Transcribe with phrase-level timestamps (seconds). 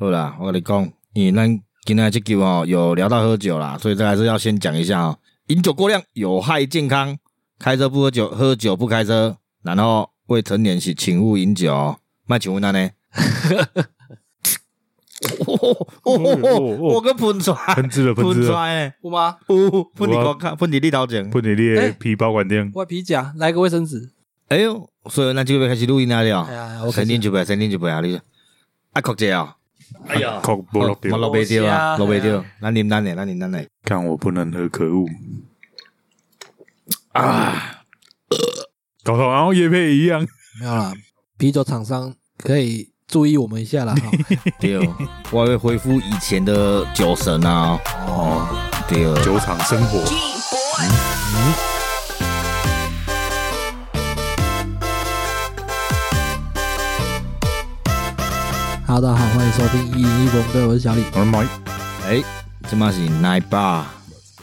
[0.00, 7.18] 好啦，我跟你讲，因为咱今天这集哦有聊到喝酒啦，所以这还是要先讲一下哦，饮酒过量有害健康，
[7.58, 11.96] 开车不喝酒，喝酒不开车，然后未成年时请勿饮酒。
[12.26, 12.88] 卖请问他呢？
[16.04, 19.36] 我个喷出来，喷出了，喷出来，有吗？
[19.48, 24.12] 有喷你光看，喷你立头前，喷你的皮包管店，外皮夹，来个卫生纸。
[24.46, 26.42] 哎呦，所以咱就要开始录音了了。
[26.44, 28.00] 哎呀，我先啉一杯，先啉一杯啊！
[28.00, 28.16] 你
[28.92, 29.56] 啊，哭者啊！
[30.06, 32.44] 哎呀，哭不落掉，落不掉啊，落不掉。
[32.60, 33.66] 咱啉咱的，咱啉咱的。
[33.84, 35.06] 看我不能喝，可恶！
[37.12, 37.82] 啊，
[39.04, 40.26] 搞得然后业配一样。
[40.60, 40.92] 没有啦，
[41.38, 43.94] 啤酒厂商可以注意我们一下啦。
[44.60, 44.78] 对，
[45.30, 47.80] 我会恢复以前的酒神啊！
[48.06, 48.46] 哦，
[48.88, 50.04] 对，酒厂生活。
[58.88, 61.02] 好的，好，欢迎收听一零一公队，我是小李。
[61.12, 61.46] 我是 Mike。
[62.06, 62.24] 哎，
[62.70, 63.86] 这嘛是奶爸，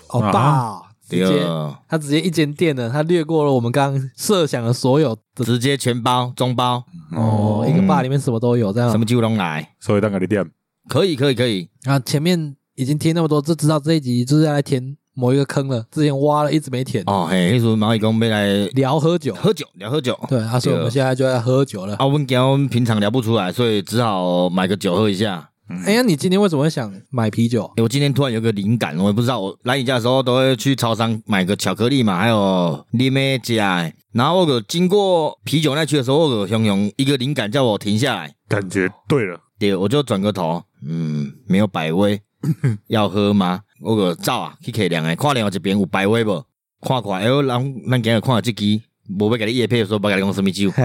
[0.10, 1.44] 欧巴，直接
[1.90, 6.84] 他直接一间店的，他略过了我们刚刚设想的所有，直接全包中包。
[7.14, 8.92] 哦，一个吧里面什么都有，这样。
[8.92, 10.48] 什么酒都来，所以当个的店。
[10.88, 11.68] 可以，可以，可以。
[11.86, 15.84] 啊，前面已经贴那么多，就知道这一集就是要来填某一个坑了。
[15.92, 21.96] 之前挖了一直没填哦，嘿，那时候毛一公没来聊喝酒，喝酒聊喝酒，对，啊，所以我们现在就在喝酒了。
[21.96, 25.50] 啊，我们讲我们平常聊不出来，所以只好买个酒喝一下。
[25.86, 27.72] 哎呀，你今天为什么会想买啤酒？
[27.78, 42.22] 我今天突然有个灵感，我也不知道，我来你家的时候都会去超商买个巧克力嘛，还有里面加，然后我有经过啤酒那区的时候，我有熊熊一个灵感叫我停下来，感觉对了，对，我就转个头，嗯，没有百威，
[42.88, 43.62] 要喝吗？
[43.86, 46.44] 我个走啊，去客量诶，看另外一边有百威不？
[46.82, 48.82] 看看，哎呦，咱咱今日看下这支，
[49.20, 50.72] 无要给你叶配的时候，不给你讲什么酒。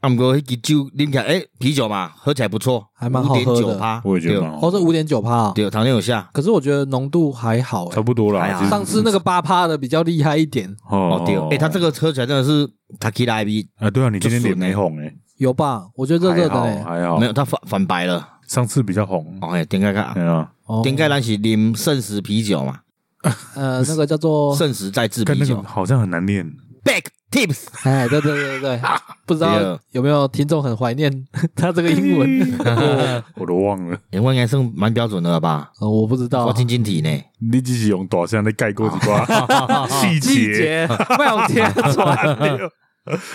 [0.00, 3.50] 啊，不过那支酒啉起来，诶，啤酒嘛，喝起来不错，还蛮好喝的。
[3.50, 4.68] 五点九趴，我也觉得蛮好。
[4.68, 6.26] 哦，这五点九趴，对，糖量有下。
[6.32, 8.68] 可是我觉得浓度还好，差不多了。
[8.70, 10.74] 上次那个八趴的比较厉害一点。
[10.88, 12.66] 哦，对，诶，他这个喝起来真的是
[13.00, 15.12] Tequila IB 啊，对啊，你今天脸没红诶。
[15.38, 15.88] 有吧？
[15.94, 18.26] 我觉得热热的诶，还好，没有，它反反白了。
[18.46, 19.36] 上次比较红。
[19.42, 20.48] 哦，哎，点开看，对啊，
[20.82, 22.80] 点开咱是啉圣石啤酒嘛。
[23.54, 26.46] 呃，那个叫做 圣石在制啤酒，好像很难念。
[26.84, 28.80] Back Tips，哎，对对对对，
[29.26, 31.12] 不知道有没有听众很怀念
[31.54, 32.54] 他这个英文，
[33.34, 33.98] 我都忘了。
[34.10, 35.70] 英文应该是蛮标准的了吧？
[35.80, 37.10] 我不知道，我晶晶体呢？
[37.40, 40.86] 你只是用大声的盖过几挂细节，
[41.16, 41.62] 不要贴
[41.92, 42.04] 错。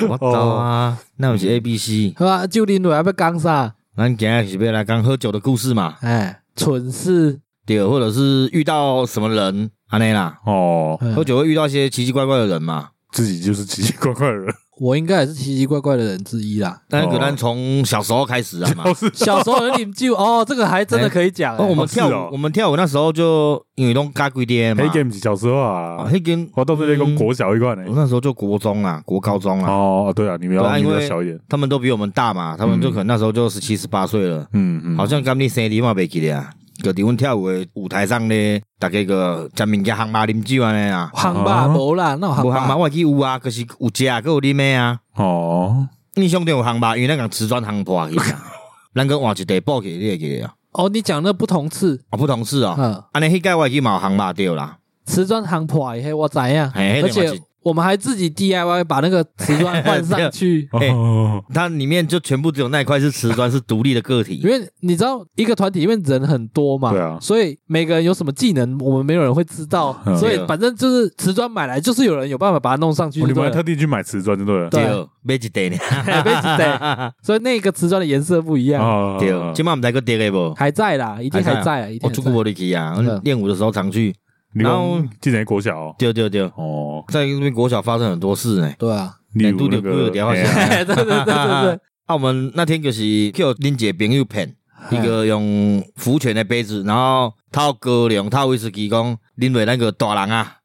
[0.08, 0.98] 我操啊！
[1.18, 2.48] 那不是 A B C，好吧？
[2.48, 3.76] 就林路还要讲啥？
[3.96, 5.96] 咱今日是要来讲喝酒的故事嘛？
[6.02, 10.40] 哎，蠢事，对，或者是遇到什么人，安内啦。
[10.46, 12.90] 哦，喝酒会遇到一些奇奇怪怪的人嘛？
[13.12, 16.82] 自己就是奇奇怪怪的人，我应该也是奇奇怪怪的人之一啦。
[16.90, 21.56] 但可能从小时候开始啊嘛， 小时候有点就哦，这个还真的可以讲。
[21.58, 24.84] 哦，我们跳舞，我们跳舞那时候就因为都加规点嘛。
[24.84, 27.84] 黑 game 是小时候啊，黑 game 我都是那个国小一贯的。
[27.88, 29.72] 我那时候就国中啊，国高中啊。
[29.72, 31.40] 哦，对啊，你们要你们要小一点。
[31.48, 34.48] 他们都比我们大嘛，他们就可能那时候就十七十八岁了。
[34.54, 36.50] 嗯嗯，好像刚你生日嘛，没记得啊。
[36.84, 41.10] 个在阮跳舞诶舞台上咧，逐个个食物件、烘肉、啉酒安尼啊。
[41.14, 45.00] 烘肉无啦，那烘肉我记有啊，可是有食，搁有啉诶啊。
[45.16, 48.44] 哦，印象中有烘肉，因为那个瓷砖烘破去啊。
[48.94, 50.54] 咱个换一块布去，你会记得啊？
[50.74, 53.08] 哦，你讲那不同次啊，不同次啊。
[53.14, 54.78] 安尼迄个我记嘛烘肉掉啦。
[55.06, 57.42] 瓷砖烘破以后，我知影，而且。
[57.64, 60.68] 我们还自己 DIY 把那个瓷砖换上去，
[61.54, 64.36] 它里面就全部只有那一块是瓷砖，是独立的个体。
[64.44, 69.98] 因为你知道一个团体里面人很多嘛，对啊，所以每个人有什么技能，我们没有人会知道。
[70.20, 73.22] 所以反正就是瓷砖买来，就是有人有办法把它弄上去。
[73.24, 77.14] 你们还特地去买瓷砖，对了，对，买一袋呢， 买一袋。
[77.22, 79.18] 所以那个瓷砖的颜色不一样。
[79.18, 80.54] 对，今晚我们来个叠个不？
[80.56, 82.10] 还在啦，一定还在啊，一定。
[82.10, 84.14] 我出过玻璃机啊，练舞的时候常去。
[84.54, 88.72] 然后进来国小，对对对，哦，在那边国小发生很多事呢。
[88.78, 90.44] 对啊，年度的不有电话线。
[90.46, 91.80] 对对对对对。
[92.06, 94.54] 啊，我们那天就是叫林姐朋友骗
[94.92, 100.58] 一个用福泉的杯子，然后套高粱套威士忌，讲林伟那个大人啊。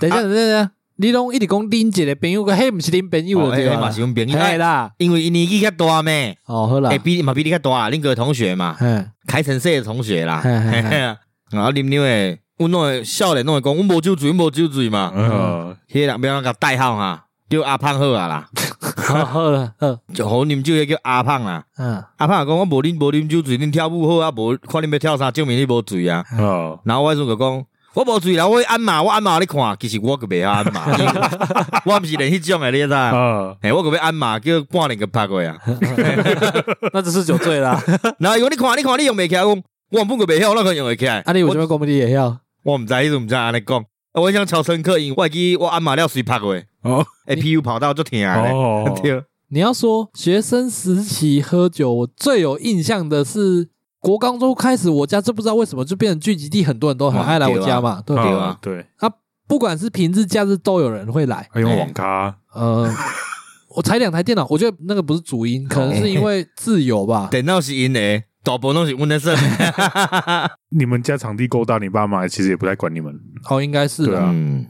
[0.00, 3.80] 等一下，等一下，你拢一直讲林姐的朋友，个嘿，不是林朋友对吧？
[3.82, 6.36] 嘛是阮朋友啦，因为年纪较大咩。
[6.46, 8.76] 哦，好啦，诶，比嘛比你较大啊，恁个同学嘛，
[9.26, 10.42] 开成社的同学啦。
[11.52, 12.38] 然后林林伟。
[12.58, 15.12] 阮拢会少年拢会讲，阮无酒醉，阮无酒醉嘛。
[15.14, 18.46] 嗯，迄个人要甲代号哈，叫阿胖好啊啦。
[19.04, 19.72] 好了，
[20.14, 21.64] 就好啉酒，迄叫阿胖啦。
[21.78, 26.24] 嗯，阿胖讲我无啉无啉酒醉，恁跳舞好啊，无看恁要跳啥，证明你无醉啊。
[26.38, 27.64] 哦，然后我阵就讲，
[27.94, 30.82] 我无注意啦，我按嘛，我按嘛，你看，其实我个袂按嘛，
[31.84, 33.10] 我毋是练迄种诶，你知道？
[33.12, 35.56] 嗯，诶，我个要按嘛，叫半年个拍过啊，
[36.92, 37.82] 那只是酒醉啦。
[38.18, 39.42] 然后如果你看，你看，你用袂起来，
[39.92, 41.20] 我我本个袂晓，那个用会起来。
[41.20, 42.38] 啊，你为什么讲不你会晓？
[42.64, 43.84] 我毋知，伊就毋知安尼讲。
[44.14, 46.54] 我想超深刻，因我记我按嘛了水拍过。
[46.82, 48.40] 哦，APU 跑道就停啊。
[48.50, 49.22] 哦， 对。
[49.48, 53.68] 你要说学生时期喝酒，我最有印象的是。
[54.02, 58.58] 国高中开始，我家就不知道为什么就变成聚集地，很多人都很爱来我家嘛，对吧？
[58.60, 59.08] 对，啊
[59.46, 61.48] 不管是平日、假日都有人会来。
[61.52, 62.36] 还用网咖？
[62.52, 62.92] 呃，
[63.76, 67.28] 我才两台电脑，我觉得那个不是主因，可能是因为自由吧。
[67.30, 69.30] 电脑是因为大部分都是温的是。
[70.70, 73.14] 你们家场地够大，你爸妈其实也不太管你们。
[73.48, 74.20] 哦，应该是的。
[74.22, 74.66] 嗯，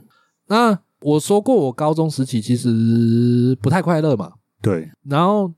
[0.48, 4.32] 那我说过，我高中时期其实不太快乐嘛。
[4.60, 5.52] 对，然后。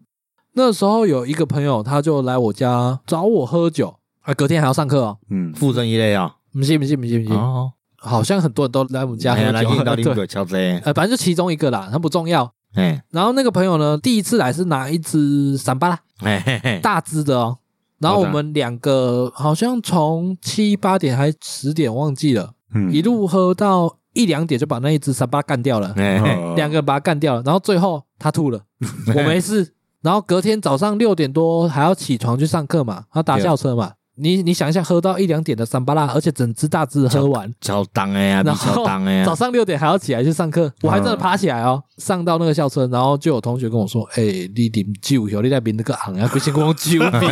[0.56, 5.18] 那时候有一个朋友，他就来我家找我喝酒，啊，隔天还要上课哦。
[5.28, 10.44] 嗯，附赠一类啊，不信不信不信不信哦，好像很多人都来我们家喝酒。
[10.46, 12.48] 对，呃，反正就其中一个啦，他不重要。
[12.74, 15.98] 哎，然后那个朋友呢，第一次来是拿一支三巴拉，
[16.80, 17.58] 大支的哦。
[18.04, 22.52] 然后我们两个好像从七八点还十点忘记了，
[22.90, 25.92] 一路喝到一两点就把那一只三巴拉干掉了，
[26.56, 27.42] 两个人把它干掉了。
[27.44, 28.60] 然后最后他吐了，
[29.14, 29.74] 我没事。
[30.02, 33.92] 然后隔天早上六点多还要起床去上课嘛，然后搭校车嘛。
[34.16, 38.84] 你你想一下，喝到一两点的三巴拉，而且整只大只喝完，超当哎呀，然后
[39.24, 47.26] 早上六点还要起来去上课，我还真的爬起来哦，上到那个校车，然后就有同学跟我说：“哎，你啉酒，有你在边那个行啊，鬼仙公酒逼，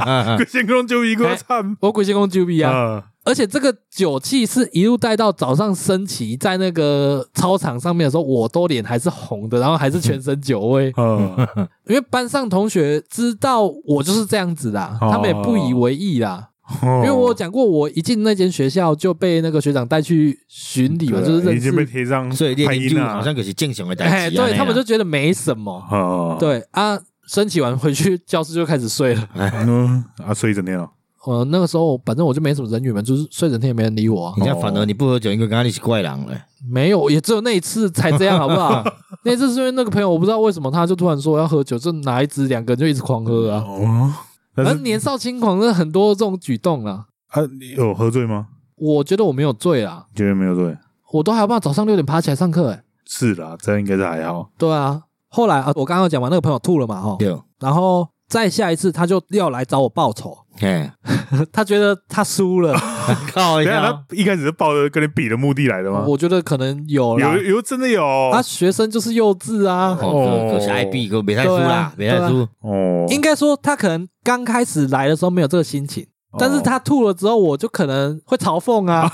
[0.38, 10.92] 鬼仙公酒逼我惨，我鬼仙公酒逼啊。”而且这个酒气是一路带到早上升旗，在那个操场上面的时候，我都脸还是红的，然后还是全身酒味。
[10.96, 11.36] 嗯，
[11.86, 16.48] 因为班上同学知道我就是这样子啦，他们也不以为意啦。
[16.82, 24.36] 因为我讲过，我一进那间学校就被那个学长带去巡礼嘛，就是已经被贴上，所以练音好像可是正常的代志。
[24.36, 26.36] 对他们就觉得没什么。
[26.40, 29.28] 对啊，升旗完回去教室就开始睡了。
[29.34, 30.88] 嗯，啊，睡一整天了。
[31.24, 34.34] 呃，那个时候反正我就没什么人缘嘛，就是睡整天也没人理我啊。
[34.36, 36.40] 你看，反而你不喝酒，因为跟他一起怪人嘞。
[36.68, 38.82] 没有，也只有那一次才这样，好不好？
[39.24, 43.64] 那次是因为那个朋友，我不知道为什么他就突然说要喝酒，就拿一支，两个人就一直狂喝啊。
[43.64, 44.12] 哦，
[44.56, 47.06] 反正年少轻狂，的很多这种举动啊。
[47.28, 48.48] 啊，你有喝醉吗？
[48.76, 50.06] 我觉得我没有醉啊。
[50.16, 50.76] 觉得没有醉？
[51.12, 52.82] 我都还怕早上六点爬起来上课，哎。
[53.06, 54.50] 是啦，这样应该是还好。
[54.58, 57.16] 对啊，后来啊，我刚刚讲完那个朋友吐了嘛，哈。
[57.20, 57.36] 对。
[57.60, 58.08] 然后。
[58.32, 60.34] 再下一次，他就要来找我报仇。
[60.58, 60.90] 嘿，
[61.52, 62.74] 他觉得他输了。
[63.34, 66.06] 靠一下，他一开始是抱着跟你比的目的来的吗？
[66.08, 68.02] 我觉得可能有，有有真的有。
[68.32, 69.98] 他学生就是幼稚啊。
[70.00, 72.48] 哦，可是爱比，可别太输啦，别太输。
[72.60, 76.06] 哦，应该说他可能刚开始来的时候没有这个心情，
[76.38, 79.12] 但是他吐了之后，我就可能会嘲讽啊。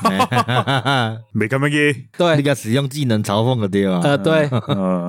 [1.34, 1.92] 没干嘛给？
[2.16, 4.00] 对，那个使用技能嘲讽的对吧？
[4.04, 4.48] 呃，对，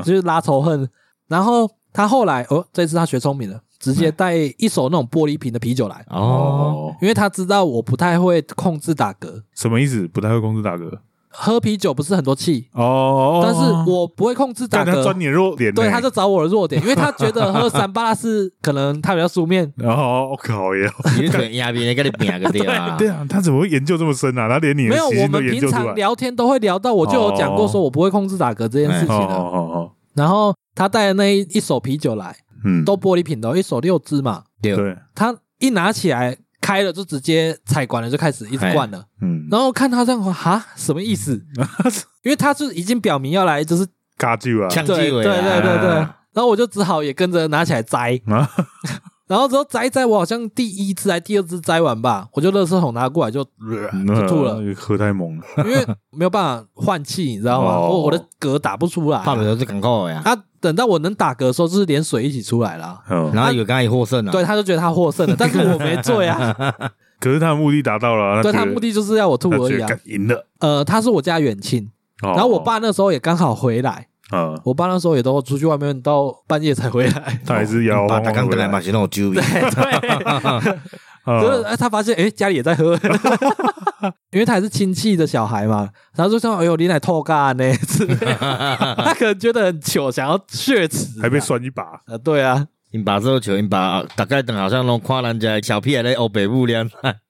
[0.03, 0.89] 就是拉仇恨。
[1.27, 3.59] 然后他后来，哦，这次他学聪明了。
[3.80, 9.42] 直接带一手那种玻璃瓶的啤酒来哦，因为他知道我不太会控制打嗝。
[9.56, 10.08] 什么意思？
[10.08, 11.00] 不太会控制打嗝？
[11.31, 14.96] 喝啤酒不是很多气哦，但是我不会控制打嗝。
[14.96, 19.72] 他钻你弱点，对，他就找我的弱点，因为他觉得喝三八拉是可能他比较书面。
[19.78, 20.92] 哦，我靠呀！
[21.22, 22.98] 你可能压别人跟你拼个 对啊？
[22.98, 24.50] 对啊，他怎么会研究这么深啊？
[24.50, 29.36] 他连你没有，我们平常聊天都会聊到，我就有讲过说我不会控制打嗝这件事情的。
[29.36, 29.92] 哦哦哦。
[30.16, 32.36] 然后他带的那一一手啤酒来。
[32.63, 34.44] 嗯，都玻璃瓶的，一手六支嘛。
[34.61, 39.06] 对，他一拿起来开了，就直接采管了，就开始一直灌了。
[39.21, 41.42] 嗯，然后看他这样，哈，什么意思？
[42.23, 43.87] 因为他是已经表明要来，就是
[44.18, 45.89] 嘎酒啊，对对对对对。
[46.31, 48.19] 然后我就只好也跟着拿起来摘。
[49.30, 57.80] 然后之后摘一摘，我好像第一次还第二次摘完吧，我就垃圾桶拿过来就就吐了，喝太猛了，因为没有办法换气，你知道吗？
[57.80, 60.19] 我我的嗝打不出来，怕的是感冒呀。
[60.26, 63.00] 他等到我能打嗝的时候，就是连水一起出来了，
[63.31, 66.56] 然后以为刚才也获胜了，对，他就觉得他获胜了， 但是我没醉啊。
[67.21, 69.88] 可是他的目的达到了， 对，他的目的就是要我吐而已啊。
[70.06, 71.88] 赢了，呃，他是我家远亲，
[72.24, 74.07] 然后我爸那时候也刚好回来。
[74.30, 74.54] 啊！
[74.64, 77.40] 我爸那时候也都出去外面，到半夜才回来。
[77.45, 79.33] 他还是要把他刚回来嘛，是那种酒。
[79.33, 80.80] 对对，
[81.42, 82.98] 就是哎，他发现哎，家里也在喝，
[84.31, 85.90] 因为他还是亲戚的小孩嘛。
[86.16, 87.64] 然后就说：“哎呦，你奶偷干呢？”
[88.98, 91.83] 他可能觉得很糗，想要血耻，还被酸一把。
[92.07, 96.90] 呃，对啊，你把这个球，你把大概等好像那种跨栏家小屁孩在欧北部那样，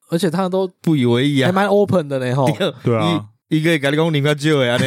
[0.10, 2.50] 而且他都不以为意啊，还蛮 open 的呢，吼。
[2.84, 3.26] 对啊。
[3.50, 4.86] 一个跟你讲，你较少诶，安尼，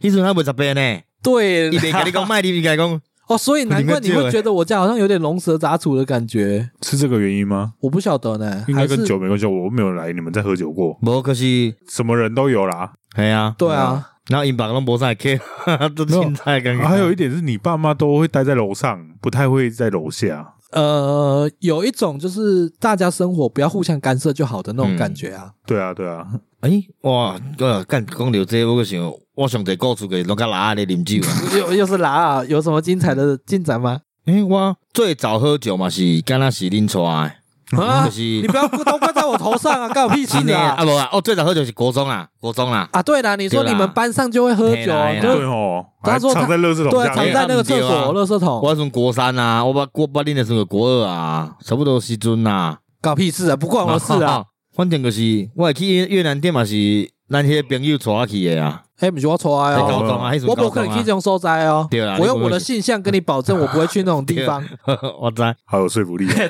[0.00, 1.00] 迄阵还未十八呢。
[1.22, 7.72] 对，伊袂跟你讲卖，你伊甲你讲，哦，所以难怪你会觉得我家好像有点龙蛇杂处的感觉，是这个原因吗？
[7.80, 9.44] 我不晓得呢，应该跟酒没关系。
[9.44, 12.92] 我没有来你们在喝酒过，不可惜什么人都有啦。
[13.14, 14.10] 对啊，对啊。
[14.28, 15.38] 然后因爸拢无啥客，
[15.96, 16.88] 都青菜刚刚。
[16.88, 20.54] 还有一点是你爸妈都会待在楼上，不太会在楼下。
[20.72, 25.52] 呃，有一种就是大家生活不要互相干涉就好的那种感觉啊。
[25.64, 26.26] 对啊，对啊。
[26.66, 31.30] 哎，哇，呃，干讲到这，我想我上帝告诉给拢个拉的啉酒啊。
[31.56, 32.44] 又又是拉啊？
[32.48, 34.00] 有什么精彩的进展吗？
[34.26, 37.38] 哎，我最早喝酒嘛是干那是恁出来。
[37.76, 38.04] 啊！
[38.06, 40.76] 就是你不要都怪在我头上啊，干我屁事啊！
[40.78, 42.88] 啊不啊，哦，最早喝酒是国中啊，国中啦。
[42.92, 44.86] 啊，对啦，你说你们班上就会喝酒，
[45.20, 45.84] 对哦。
[46.02, 48.60] 他说藏在垃圾桶，对，藏在那个厕所垃圾桶。
[48.62, 52.78] 我从国三啊，我把国八年的时候国二啊，差不多时阵呐。
[53.00, 53.56] 搞屁事啊！
[53.56, 54.44] 不关我事啊。
[54.76, 56.74] 反正就是我去越南店嘛，是
[57.30, 58.82] 咱迄个朋友带我去的啊。
[58.98, 59.76] 哎，不是我错啊！
[60.46, 61.86] 我不可能去这种所在哦。
[61.90, 64.62] 对啊，我用我的性向跟你保证，我不会去那种地方。
[65.20, 66.26] 我知，好有说服力。
[66.32, 66.46] 对。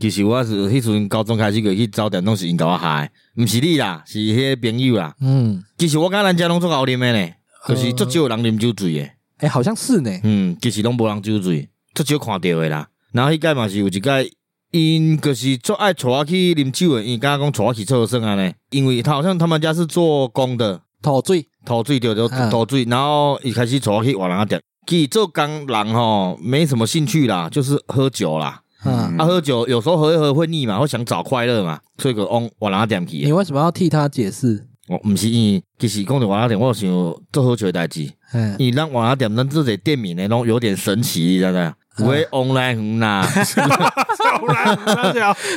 [0.00, 5.14] 其实我是迄阵高中开始就去找点东西，因甲我嗨，不是你啦，是迄个朋友啦。
[5.20, 5.62] 嗯。
[5.78, 7.30] 其实我跟咱家拢做好啉的呢，
[7.68, 9.08] 就是足少人啉酒醉的。
[9.38, 10.10] 哎，好像是呢。
[10.22, 12.88] 嗯，其实拢无人酒醉，足少看到的啦。
[13.12, 14.30] 然后迄届嘛是有一届，
[14.74, 28.62] 因就是做爱带我去啉酒的，因刚刚讲带我去厕所啊呢，因为他好像他们家是做工的，吐水，吐水就就吐水，然后一开始带我去瓦人店，其实做工人吼没什么兴趣啦，就是喝酒啦。
[28.84, 33.18] 嗯，啊喝酒有时候喝一喝会腻嘛，会想找快乐嘛，所以个往瓦人店去。
[33.18, 34.66] 你为什么要替他解释？
[34.88, 36.90] 我不是因为其实讲到瓦人店，我想
[37.32, 38.10] 做喝酒的代志。
[38.32, 41.52] 嗯，你让瓦人店咱这些店名呢，拢有点神奇，你知道
[41.96, 42.06] 不？
[42.06, 43.24] 为往来远呐，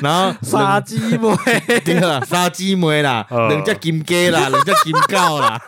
[0.01, 1.29] 然后杀鸡妹，
[1.84, 5.60] 对啦，杀鸡妹啦， 两只金鸡啦， 两只金狗啦。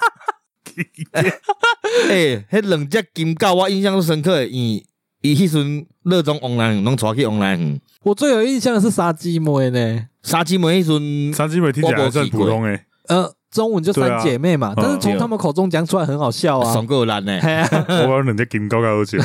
[2.09, 4.85] 哎，迄两只金狗我印象都深刻，伊。
[5.21, 7.59] 伊迄阵热衷往来，拢带去往来。
[8.03, 10.05] 我最有印象的是杀鸡妹呢。
[10.23, 12.85] 杀鸡妹迄阵，杀鸡妹听起来很普通诶。
[13.09, 16.71] 呃，中文就三姐妹嘛，但是从他们口中讲出来很好笑啊。
[16.71, 17.39] 爽够烂呢。
[17.41, 19.17] 我讲人家金高高喝酒。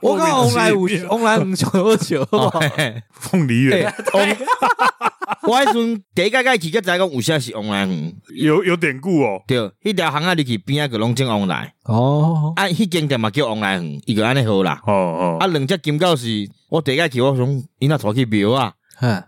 [0.00, 2.26] 我讲红来五， 红来五九二九。
[3.12, 3.94] 凤梨园。
[5.42, 8.12] 我迄阵第一届届去，才知讲有啥是往来园。
[8.34, 9.40] 有有典故哦。
[9.46, 11.72] 对，迄条巷仔入去边仔个拢种往来。
[11.84, 12.52] 哦。
[12.56, 14.80] 啊，迄间店嘛叫往来园，伊个安尼好啦。
[14.84, 15.36] 哦哦。
[15.38, 16.26] 啊，两只金狗是，
[16.70, 17.46] 我第一届去，我想
[17.78, 18.72] 伊那带去庙啊。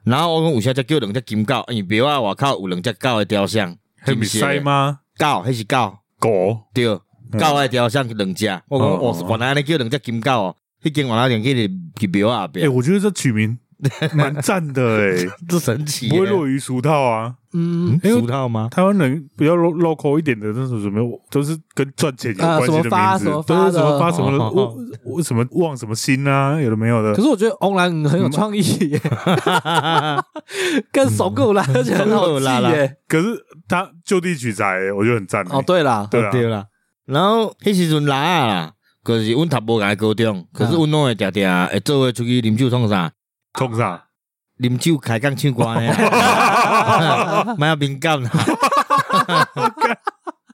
[0.02, 3.76] 然后我讲有啥才叫两只金狗，因为庙啊外口有两只狗的雕像。
[4.04, 5.00] 是比赛吗？
[5.18, 5.94] 狗，还是狗。
[6.18, 6.58] 狗。
[6.74, 8.46] 对，狗的雕像两只。
[8.68, 10.56] 我讲我原来安尼叫两只金狗哦。
[10.82, 12.64] 迄间往来店去去庙啊边。
[12.64, 13.58] 诶，我觉得这取名。
[14.12, 17.34] 蛮赞的诶，这神奇，不会落于俗套啊。
[17.54, 18.68] 嗯，俗套吗？
[18.70, 27.14] 台湾人比较 local 一点的，那种什么都是跟赚钱有关系的名字，都是什么发什么为什么旺什么心啊，有的没有的。
[27.14, 28.60] 可是我觉得翁兰很有创意，
[30.92, 32.96] 跟手够辣，而且很好记耶。
[33.08, 33.28] 可是
[33.70, 35.42] 他就地取材，我觉得很赞。
[35.48, 36.66] 哦，对啦，对啦。
[37.06, 38.72] 然后迄时阵来啊，
[39.04, 43.10] 可是阮读无个高中，可是阮拢会定定会做伙出去啉酒创啥。
[43.54, 44.04] 创啥？
[44.58, 45.80] 啉酒开讲唱歌呢？
[47.56, 48.30] 蛮有敏感啦。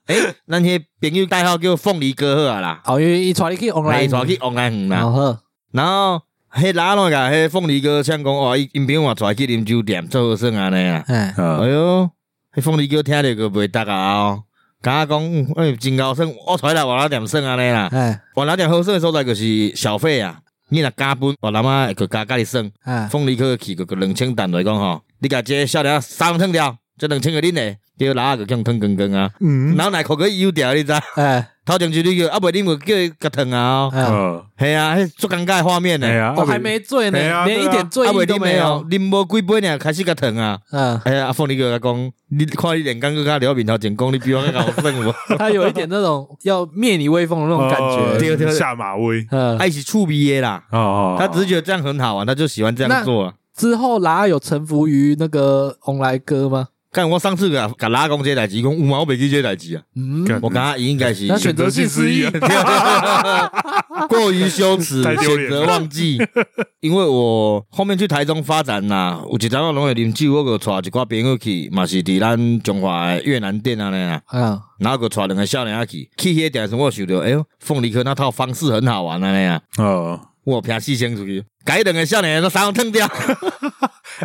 [0.07, 2.81] 诶，咱迄朋友代号叫凤梨哥好啦。
[2.85, 5.41] 哦，因为伊带你去往来，伊带去往来远啦。
[5.73, 6.23] 然后
[6.55, 7.17] 迄哪侬个？
[7.17, 11.03] 迄凤梨哥想讲哦，因朋友嘛带去啉酒店做好生安尼啊。
[11.09, 11.35] 哎
[11.69, 12.09] 哟，
[12.57, 14.43] 迄凤梨哥听着个袂搭啊哦。
[14.83, 15.21] 甲讲，
[15.57, 17.89] 诶，真高兴，我出来往来点算安尼啦。
[17.93, 20.39] 哎，往来店好算的所在就是小费啊。
[20.69, 22.71] 你若加分，我他妈个加加你算，
[23.11, 29.31] 凤梨哥去个个两千单来讲吼，你甲这少年三汤掉，这两千个恁诶，叫哪个叫吞羹羹啊？
[29.77, 30.93] 然后奈口个油掉，你知？
[31.17, 33.91] 哎，头前就你叫，啊不，你冇叫伊甲吞啊？
[33.93, 36.35] 嗯，系啊，迄足尴尬画面呢。
[36.37, 38.85] 我还没醉呢，连一点醉意都没有。
[38.89, 40.57] 啉无几杯呢，开始甲吞啊。
[40.71, 45.13] 嗯，哎呀，凤梨哥讲，你看你脸刚刚甲聊面头前讲，你比我更好胜我。
[45.37, 47.81] 他有一点那种要灭你威风的那种感
[48.21, 49.27] 觉，下马威。
[49.33, 50.63] 嗯，一起触鼻耶啦。
[50.71, 53.35] 哦哦，他只是觉得这样很好玩，他就喜欢这样做。
[53.57, 56.69] 之后，拉有臣服于那个红来哥吗？
[56.93, 59.83] 看我上次个甲拉讲这代志，讲五毛北京这代志啊。
[59.97, 62.25] 嗯，我感觉应该是选择性失忆，
[64.09, 66.19] 过于羞耻，选择忘记。
[66.81, 74.61] 因为我后面去台中发展呐，有一阵我拢会啉酒，我个带一挂朋友去，嘛是伫咱中华越南店啊那啊。
[74.78, 79.61] 然后个带两个少年去，去迄店时我想到，哎呦，凤梨科那套方式很好玩啊那样。
[79.78, 83.07] 哦，我偏四千出去，改两个少年都三个吞掉。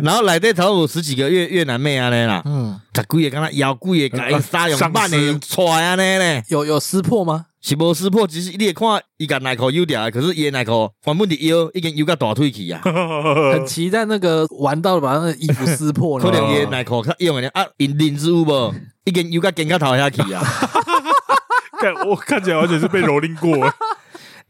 [0.02, 7.46] 然后来这头有十几个越越南妹啊那啦，嗯，十几个，刚才腰贵的，改杀用半年用踹啊那嘞，有有撕破吗？
[7.60, 12.80] 是无撕破，只是你也看伊个内裤油掉，可是伊内裤原本的腰已经有到大腿去啊，
[13.52, 18.74] 很期待那个玩到把那个衣服撕破，可能伊内裤较用的啊，因领子有无？
[19.04, 20.42] 已经油到肩胛头下去啊，
[21.80, 23.72] 看我看起来完全是被蹂躏过。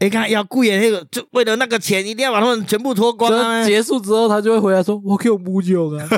[0.02, 3.64] 你看要贵的那个，就为了那个钱，一定要把他们全部脱光啊！
[3.64, 6.08] 结束之后，他就会回来说：“我给我补救啊！”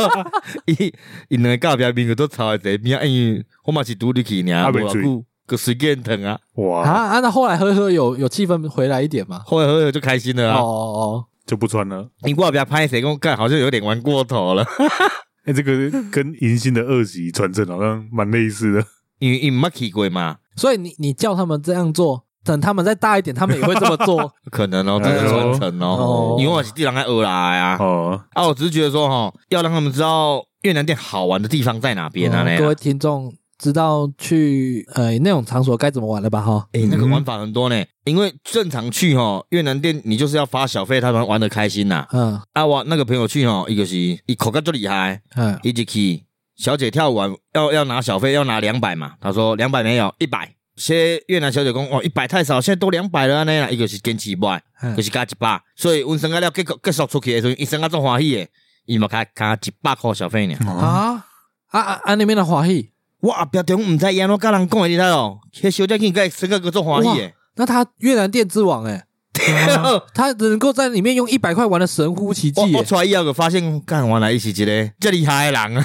[0.66, 0.92] 伊
[1.28, 6.38] 伊两个隔壁面都吵在这边，因为我嘛是独立去呢，我不个随便疼啊！
[6.54, 7.20] 哇啊啊！
[7.20, 9.42] 那后来呵呵有有气氛回来一点嘛？
[9.46, 10.58] 后来呵呵就开心了啊！
[10.58, 12.08] 哦哦哦，就不穿了。
[12.22, 13.00] 你过来拍谁？
[13.00, 14.64] 跟我干，好像有点玩过头了。
[15.46, 15.72] 哎，这个
[16.10, 18.84] 跟银星的恶习传承好像蛮类似的，
[19.20, 22.24] 因为因没去过嘛，所以你你叫他们这样做。
[22.44, 24.32] 等他们再大一点，他们也会这么做。
[24.50, 26.36] 可能哦，这是传承哦。
[26.38, 27.76] 因为我是地人爱学来啊。
[27.78, 32.44] 哦，啊，我只是觉得说哈，要让他们知道越南店好玩的地方在哪边啊。
[32.58, 36.40] 各位听众知道去呃那种场所该怎么玩了吧？
[36.40, 37.84] 哈，诶，那个玩法很多呢。
[38.04, 42.06] 因为正常去哈越南店，你就是要发小费，他们玩得开心呐。
[42.12, 42.40] 嗯。
[42.54, 45.20] 啊，我那个朋友去哈，一个是一口干最厉害。
[45.36, 45.58] 嗯。
[45.62, 46.24] 一直去
[46.56, 49.12] 小姐跳舞完要要拿小费，要拿两百嘛。
[49.20, 50.54] 他说两百没有，一百。
[50.80, 53.68] 些越南小姐讲哦，一百太少，现在都两百了安尼啦。
[53.68, 54.62] 一个是坚持一个
[55.02, 58.48] 是加一百，所以温生阿了结结束出去的时候，医生阿做欢喜的，
[58.86, 60.56] 伊嘛加加一百块小费呢。
[60.66, 61.22] 啊
[61.68, 62.00] 啊啊！
[62.02, 67.32] 啊那边的欢喜，我阿表中唔知影，我跟人讲的你睇哦，迄小姐应该生个个做欢喜的。
[67.56, 69.04] 那他越南店之王诶，
[70.14, 72.74] 他能够在里面用一百块玩的神乎其技。
[72.74, 75.84] 我出来以后就发现，干完来一起一个这厉害的人啊！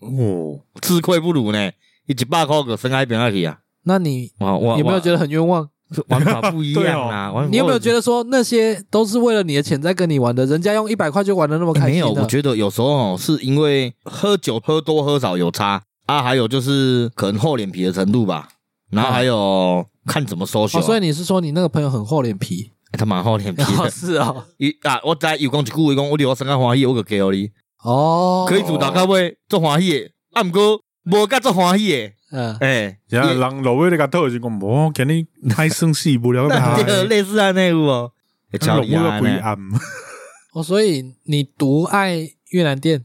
[0.00, 1.70] 哦， 自愧不如呢，
[2.06, 3.58] 伊一百块个生喺边阿去啊。
[3.84, 5.68] 那你有没有觉得很冤枉？
[6.08, 7.32] 玩法不一样啊！
[7.50, 10.44] 你有没有觉得说那些都是为了你的钱在跟你玩的？
[10.44, 11.92] 人家用一百块就玩的那么开心？
[11.92, 18.50] 没有，我觉得有时候是因为喝酒喝多喝少有差啊，还有就是可能厚脸皮的程度吧。
[18.90, 20.78] 然后还有看怎么收学。
[20.82, 22.70] 所以你是说你那个朋友很厚脸皮？
[22.92, 23.88] 他蛮厚脸皮的。
[23.90, 27.48] 是啊， 一啊，我在有讲一句话，讲我留我生个欢喜，我就给你
[27.82, 30.80] 哦，可以主打咖位做欢喜的，啊，不过
[31.10, 32.12] 无甲做欢喜的。
[32.30, 36.46] 嗯，哎，然后人路尾那个头就讲，我给你太生气不了，
[37.08, 38.12] 类似 啊那个哦，
[38.60, 39.20] 超厉害。
[40.52, 43.04] 哦，所以你独爱越南店？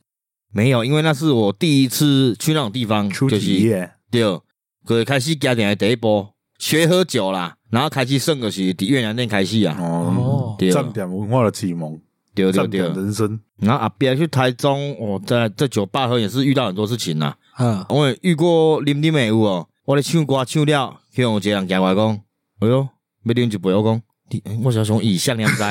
[0.51, 4.40] 没有，因为那是我第一次去那种地方，就是对，
[4.86, 12.00] 可以开始家庭的第一波，学喝酒啦，然后开始胜个是越南店开始啊，哦，站点文化的启蒙，
[12.33, 13.39] 对对对，人生。
[13.57, 17.33] 然后阿别去台中，我在在酒吧喝也是遇到很多事情呐。
[17.59, 22.19] 嗯，我遇过啉啉的有哦，我咧唱歌唱了，向有一个人行过来讲，
[22.59, 22.89] 哎哟，
[23.25, 24.01] 要啉一杯，我讲，
[24.63, 25.63] 我是从以向你知，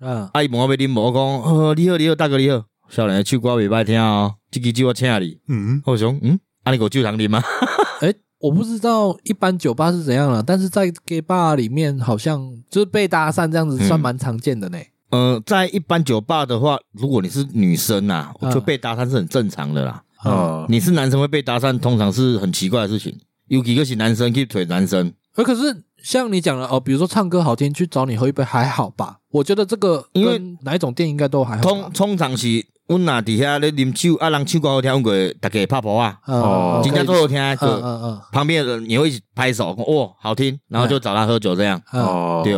[0.00, 7.42] 嗯， 阿姨问我要啉无，我讲，哦，你好，你好，大哥你好，少年唱歌未歹听哦，这支酒我请你，嗯，我想，嗯，阿你给我酒堂啉吗？
[8.00, 14.78] 诶，我不知道一般酒吧是怎样了，但是在 gay bar 里面，好像就是被搭讪这样子，算蛮常见的呢。
[15.16, 20.02] 呃，在一般酒吧的话，如果你是女生呐，就被搭讪是很正常的啦。
[20.24, 23.16] 哦，你是男生会被搭讪，通常是很奇怪的事情。
[23.48, 29.18] 有几个是男生可以腿男生，呃可是像你讲的哦，比如说唱歌好听，去找你喝一杯还好吧？
[29.30, 31.62] 我觉得这个因为哪一种店应该都还好。
[31.62, 32.46] 通通常是
[32.88, 41.80] 温拿底下咧啉酒啊，人唱歌好听过，大家拍婆啊，哦，今天最好听歌，嗯嗯，旁边的人也会一起拍手，哦，好听，然后就找他喝酒这样。
[41.92, 42.54] 哦，对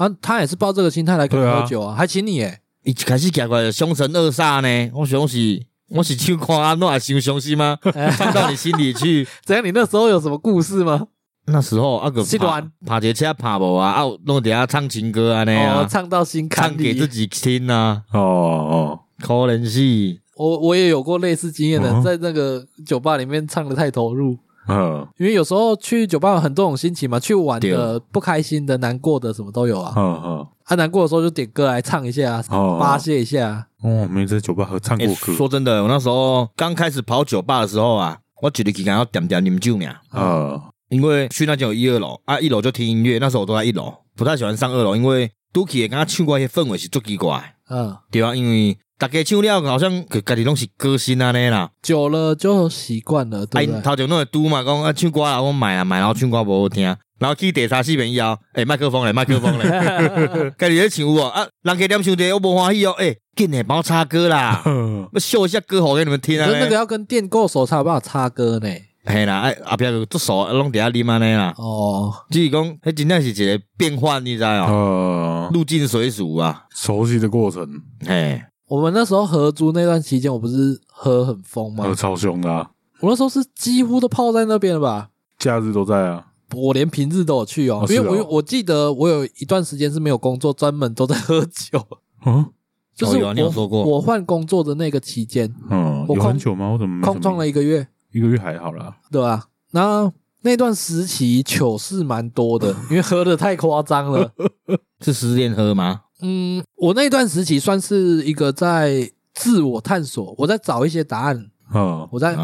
[0.00, 5.62] 啊，他也是抱这个心态来跟你喝酒啊，还请你诶，一开始讲过凶神恶煞呢，我想是。
[5.90, 7.76] 我是唱歌啊，那还伤伤心吗？
[8.16, 9.26] 唱到你心里去？
[9.44, 9.62] 怎样？
[9.66, 11.08] 你那时候有什么故事吗？
[11.46, 18.02] 那时候啊个爬爬捷车爬不啊，弄底下唱情歌啊那样，唱到心坎里，唱给自己听啊。
[18.12, 20.20] 哦哦，可能是。
[20.36, 24.38] 我我也有过类似经验的，在那个酒吧里面唱的太投入。
[24.70, 29.92] 嗯，因为有时候去酒吧有很多种心情嘛，去玩的、不开心的、难过的什么都有啊。
[29.96, 30.46] 嗯嗯。
[30.64, 33.66] 他难过的时候就点歌来唱一下，发泄一下。
[33.82, 35.32] 哦，没在酒吧和唱过歌。
[35.32, 39.86] 说真的，我那时候刚开始跑酒吧的时候啊，我觉得刚要点点饮酒呢。
[40.10, 43.18] 啊，因为去那间有一二楼啊，一楼就听音乐。
[43.18, 47.56] 那时候我都在一楼，不太喜欢上二楼，因为都起刚刚唱歌些氛围是足奇怪。
[47.68, 53.46] 嗯，对啊，因为大家唱了好像个家己拢是歌星安尼啦，久了就习惯了。
[53.46, 53.80] 对不对？
[53.80, 56.84] 头前那个嘟嘛，讲啊唱歌啊，我买啊买，然后唱歌不好听。
[57.18, 59.64] 然后去第三四遍以后，诶，麦克风嘞，麦克风嘞，
[60.58, 64.62] 家己咧唱有啊，人家点唱的我无欢喜哦，诶，紧嘞，帮我插歌啦，
[65.14, 66.46] 要秀一下歌喉给你们听啊。
[66.46, 68.68] 那个要跟店够熟才有办法插歌呢。
[69.06, 71.54] 嘿啦，哎，阿彪做熟，拢底下啉安尼啦。
[71.56, 75.50] 哦，就是讲，迄真正是一个变换，你知道哦？
[75.54, 77.66] 入境随俗啊，熟悉的过程。
[78.06, 81.82] 嘿，我们那时候合租那段期间，我不是喝很疯吗？
[81.82, 82.70] 喝超凶的啊！
[83.00, 85.10] 我那时候是几乎都泡在那边了吧？
[85.40, 91.84] 假日都在啊，我连平日都有去哦，因为我我记得我有一段时间是没有工作，专门都在喝酒。
[92.24, 92.46] 嗯，
[92.94, 96.68] 就是我我换工作的那个期间，嗯，有很久吗？
[96.70, 97.88] 我怎么空窗了一个月？
[98.12, 99.46] 一个月还好啦，对吧？
[99.72, 104.30] 然后那段时期糗事蛮多的，因为喝的太夸张了。
[105.02, 106.02] 是失恋喝吗？
[106.22, 111.50] 嗯，我那段时期算是一个在自我探索，我在找一些答案。
[111.72, 112.36] 嗯，我在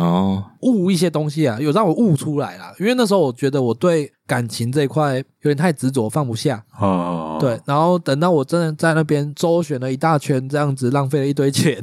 [0.61, 2.73] 悟一些东西啊，有让我悟出来啦。
[2.79, 6.65] 因为那时候我觉得我对感情这一块有点太执着，放不下。
[6.79, 7.61] 哦，对。
[7.65, 11.77] 然后等到我真的在那边周旋了一大圈，这样子浪费了一堆钱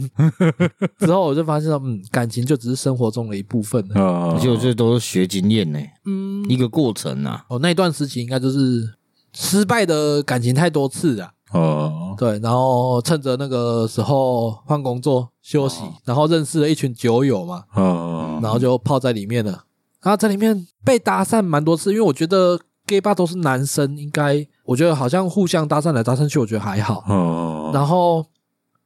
[1.00, 3.86] 之后，我就发现说，嗯，感情就只是生活中的一部分。
[3.94, 7.44] 而且这都是学经验呢，嗯，一个过程啊。
[7.50, 8.90] 哦，那段时期应该就是
[9.34, 11.34] 失败的感情太多次啊。
[11.54, 19.64] 哦，对，然后趁着那个时候换工作休息，哦、然后认识了一群酒友嘛，哦，然后就泡在里面了。
[20.02, 27.04] 然后在里面被搭讪蛮多次，因为我觉得 gay bar 都是男生，应该我觉得好像互相搭讪来搭讪去，我觉得还好。
[27.08, 28.26] 哦，然后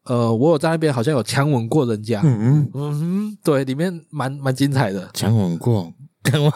[0.05, 5.09] 呃，我有在那边好像有强吻过人家，嗯嗯，对，里面蛮蛮精彩的。
[5.13, 6.51] 强吻过，干嘛？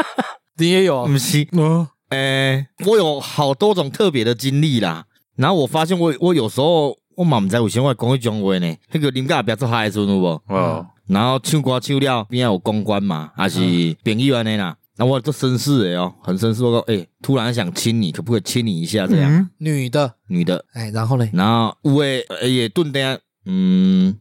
[0.58, 1.06] 你也有？
[1.06, 5.04] 不是，嗯，诶，我有好多种特别的经历啦。
[5.40, 8.76] 然后我发现我我有时候我嘛不知道为什么会讲一种话呢？
[8.92, 10.42] 那个林家不要做嗨的时候，有无？
[10.48, 10.86] 哦。
[11.06, 13.58] 然后唱歌唱了，边有公关嘛，还是
[14.04, 14.76] 朋友安尼啦？
[14.96, 16.62] 然后我做绅士的哦，很绅士。
[16.62, 19.06] 我说，诶，突然想亲你，可不可以亲你一下？
[19.06, 19.48] 这样。
[19.56, 20.62] 女的，女的。
[20.74, 21.26] 哎，然后呢？
[21.32, 24.18] 然后有诶也顿点，嗯，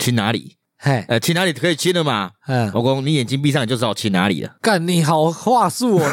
[0.00, 0.56] 亲哪里？
[0.78, 2.30] 嘿，呃，亲哪里可以亲的嘛？
[2.46, 2.72] 嗯。
[2.72, 4.56] 我讲你眼睛闭上，你就知道亲哪里了。
[4.62, 6.06] 干，你好话术哦。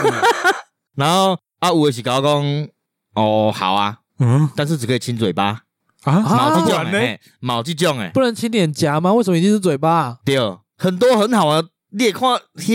[0.96, 2.68] 然后啊，有诶是搞讲，
[3.16, 4.00] 哦，好啊。
[4.20, 5.64] 嗯，但是只可以亲嘴巴
[6.04, 9.14] 啊，毛鸡酱哎，毛鸡酱哎，不能亲脸颊吗？
[9.14, 10.20] 为什么一定是嘴巴？
[10.24, 10.38] 对，
[10.78, 12.30] 很多很好啊，你也看，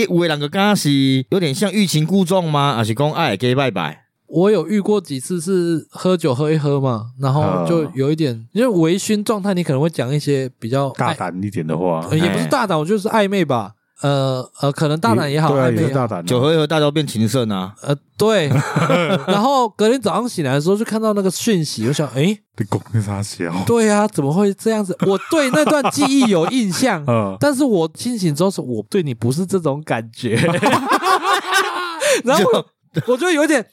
[0.09, 2.75] 有的人就刚刚是有点像欲擒故纵吗？
[2.75, 4.01] 还是讲爱给拜拜？
[4.27, 13.73] 我有遇过几次是喝酒喝一喝嘛，然后就有一点，因为微醺状态，你可能会讲一些比较大胆一点的话，也不是大胆，我就是暧昧吧。
[14.01, 16.25] 呃呃，可能大胆也好，对，也是大胆。
[16.25, 17.73] 酒喝一喝，大家都变情圣啊。
[17.81, 18.49] 呃，对。
[19.27, 23.53] 然后隔天早上醒来的时候，就看到那个讯息，我想，诶，你讲啥笑？
[23.65, 24.97] 对啊，怎么会这样子？
[25.07, 30.35] 我对那段记忆有印象， 嗯，但是我清醒之后，说我对你不是这种感觉。
[32.23, 32.65] 然后
[33.07, 33.65] 我就有点，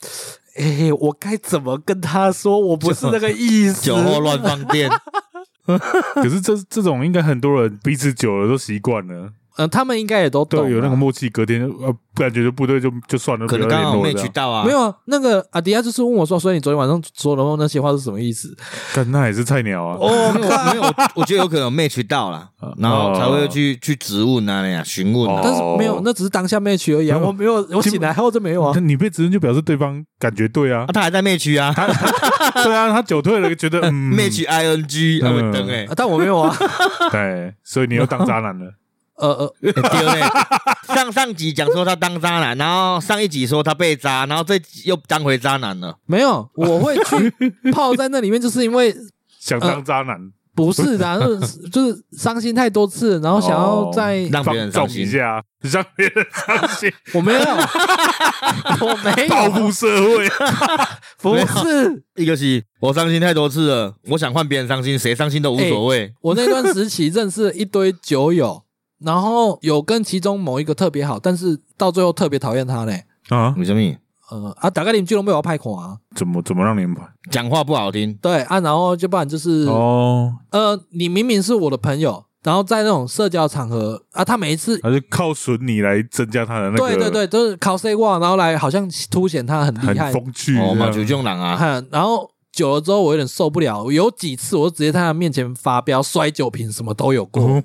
[0.57, 2.59] 诶，我该怎么跟他说？
[2.59, 3.83] 我不是那个意思。
[3.83, 4.89] 酒后乱放电。
[6.15, 9.31] 可是这这种应该很多人彼此久了都习惯了。
[9.57, 14.65] 嗯，他们应该也都懂，有那个默契，隔天呃，感觉就不对，就就算了，可能刚好没渠道啊。
[14.65, 18.57] 没有啊，那个阿迪亚就是问我说，所以你昨天晚上说的那些话是什么意思？
[18.95, 19.97] 但那也是菜鸟啊。
[20.01, 25.29] 哦，没有， 没有，我觉得有可能没渠道了，然后才会去去质问啊那样询问。
[25.43, 27.19] 但是没有，那只是当下没渠而已啊。
[27.19, 28.79] 我没有，我醒来后就没有啊。
[28.79, 31.73] 你被质问就表示对方感觉对啊，他还在没渠啊。
[32.55, 36.55] 对啊，他久退了，觉得 没渠 I N G 他会登哎，但我没有啊。
[37.11, 38.73] 对，所以你又当渣男了。
[39.29, 40.95] 呃呃， 对不对？
[40.95, 45.97] 上上集讲说他当渣男，然后上一集说他被渣，然后这集又当回渣男了。
[46.07, 47.33] 没有，我会去
[47.73, 48.95] 泡在那里面，就是因为
[49.39, 50.19] 想当渣男。
[50.55, 56.93] 不是的，就 是就是伤心太多次，然后想要再让别人伤心一下，让别人伤心。
[57.15, 57.41] 我没有，
[58.81, 60.29] 我没有报复社会。
[61.23, 66.13] 不是，一个是我伤心太多次了，我想换别人伤心，谁伤心都无所谓。
[66.21, 68.63] 我那段时期认识了一堆酒友。
[69.05, 73.05] 然后有跟其中某一个特别好，但是到最后特别讨厌他嘞。
[73.29, 73.55] 啊？
[73.57, 73.81] 为什么？
[74.31, 75.97] 呃啊，大概你们巨龙被我拍垮啊？
[76.15, 77.03] 怎么怎么让你们拍？
[77.31, 78.15] 讲话不好听。
[78.15, 91.83] 对啊，然后就不然就是哦，呃，你明明是我的朋友，然后在那种社交场合啊，他每一次还是靠损你来增加他的那个，对对对，都是靠 say 话，然后来好像凸显他很厉害，很风趣哦嘛，就这种人啊。
[91.91, 92.32] 然后。
[92.53, 93.91] 久了之后，我有点受不了。
[93.91, 97.61] 有几次，我就直接在他面前发飙，摔酒瓶，什么都有过。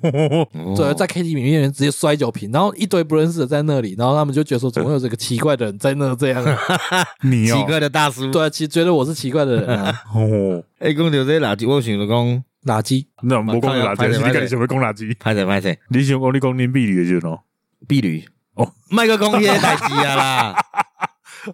[0.74, 6.42] 对，在 KTV 里面直接摔酒瓶，然后一堆不认识的在那里，然后他们就觉得说，怎么会有这个奇怪的人在那这样？
[7.22, 9.94] 你奇怪的大叔，对，其实觉得我是奇怪的人啊。
[10.14, 15.14] 哦，哎，讲到这垃圾，我想着讲垃圾，那我讲垃圾，你看你想要讲垃圾？
[15.20, 17.38] 拍谁拍谁，你想讲你讲恁婢女的就喏，
[17.86, 18.24] 婢女
[18.54, 20.56] 哦，麦克讲些代志啊啦。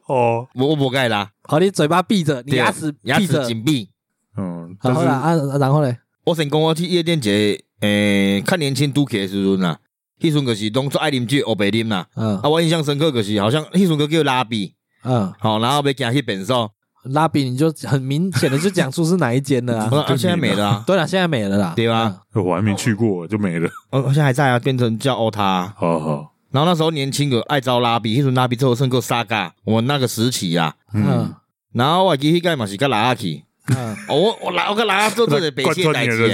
[0.08, 1.30] 哦，我我不该啦。
[1.42, 3.88] 好，你嘴巴闭着，你牙齿牙齿紧闭。
[4.36, 9.78] 嗯，好啦，啊，然后嘞，我先讲我去夜店节，诶，看年轻都 K 的时阵啦，
[10.20, 12.06] 迄阵个是当做爱啉酒，黑白啉啦。
[12.16, 14.74] 嗯，啊，我印象深刻可是，好像迄阵个叫拉比。
[15.04, 16.70] 嗯，好，然后要行去便所，
[17.04, 19.88] 拉比你就很明显的就讲出是哪一间了啊？
[20.08, 20.82] 啊，现在没了啊。
[20.88, 21.74] 对了，现在没了啦。
[21.76, 22.22] 对吧？
[22.34, 23.70] 我还没去过，就没了。
[23.90, 25.72] 哦，现在还在啊，变成叫欧塔。
[25.76, 26.33] 好好。
[26.54, 30.74] 然后那时候年轻个爱招拉比，那时候拉比之后胜过沙嘎，我那个时期啊。
[30.94, 31.34] 嗯。
[31.72, 33.42] 然后我记起个嘛是跟拉阿去。
[33.66, 33.96] 嗯。
[34.08, 36.32] 我我拉我跟拉阿做这个北线 代志。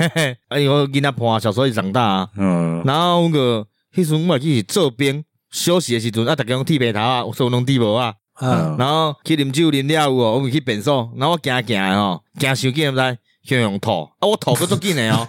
[0.48, 2.28] 哎呦，跟他婆小时候一长大啊。
[2.36, 2.82] 嗯。
[2.86, 5.22] 然后那个迄时候我记是这边。
[5.52, 15.26] 休息的时阵啊，大家用剃白头啊，我说拢剃无啊，嗯，然后去啉酒啉了有哦，我们去便所，然后我行行的吼，行伤紧毋知，向用吐，啊，我吐个足紧的哦，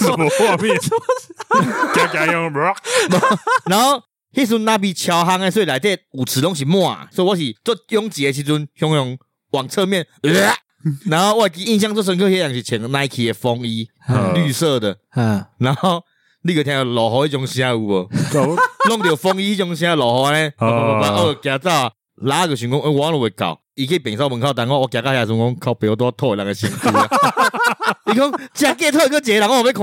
[0.00, 0.76] 什么画面？
[3.66, 4.02] 然后
[4.34, 9.16] 迄阵那边超夯的，所以内底舞池拢是满，所以我是做拥挤的时阵，向用
[9.52, 10.06] 往侧面，
[11.06, 13.88] 然后我记印象最深刻，迄样是穿 Nike 的风衣，
[14.34, 16.02] 绿色的，嗯，然后。
[16.42, 18.08] 你个听到落雨迄种声有无？
[18.88, 20.50] 弄着风衣迄种声落雨呢？
[20.58, 21.70] 我行走，
[22.22, 22.80] 哪个想讲？
[22.80, 23.59] 我都会搞。
[23.82, 26.76] 伊去便所门口等我，我行到遐时阵，靠背多吐人个身躯。
[28.12, 29.82] 伊讲真假吐个一个人，我有要看。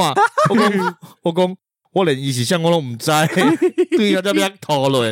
[0.50, 1.56] 我讲 我讲，
[1.94, 3.10] 我连伊是啥我拢毋知。
[3.98, 5.04] 对啊，这边吐落，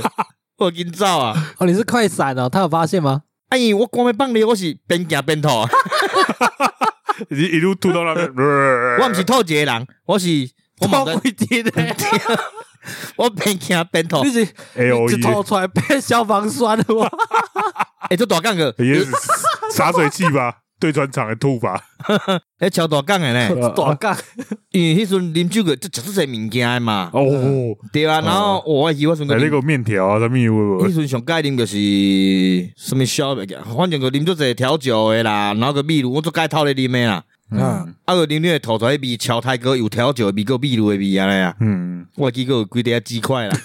[0.58, 1.34] 我紧走啊！
[1.58, 2.48] 哦，你是快闪哦？
[2.48, 3.24] 他有发现吗？
[3.50, 5.50] 哎，我光要放你，我是边行边吐。
[7.32, 8.32] 一一路吐到那边。
[9.00, 10.50] 我毋是吐一个人，我是。
[10.82, 11.72] 我冇规定的，
[13.18, 17.10] 我边行边吐，你是一吐出来变消防栓了哇！
[18.10, 18.74] 哎，这大杠个，
[19.72, 21.82] 洒水器吧， 对穿厂的吐吧，
[22.60, 24.16] 哎，超大杠的呢，大杠，
[24.72, 27.22] 因为迄阵啉酒个就吃这些物件嘛，哦，
[27.92, 30.88] 对啊，然后我以为我说个那个面条啊，什么有无？
[30.88, 31.76] 迄阵上盖啉就是
[32.78, 37.24] 什么小物件，反正个啉做些调酒的啦，然后个秘鲁我做盖套的啉的啦。
[37.52, 41.56] 嗯，啊个啉你会吐出来味，超太哥有调酒的味，个秘鲁的味啊呀。
[41.60, 43.58] 嗯，我记个有几条鸡块啦。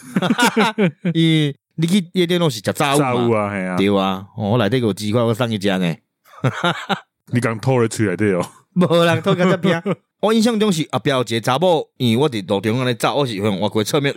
[1.15, 3.77] 伊，你去夜店拢是食炸物嘛？
[3.77, 5.95] 对啊，我内底有鸡块，我送你食呢。
[7.33, 8.45] 你刚吐了出来对哦？
[8.75, 9.83] 无人吐个只边。
[10.21, 14.15] 我印象中是后壁有一个查某，因为我伫路中央咧走，我是用我过侧面，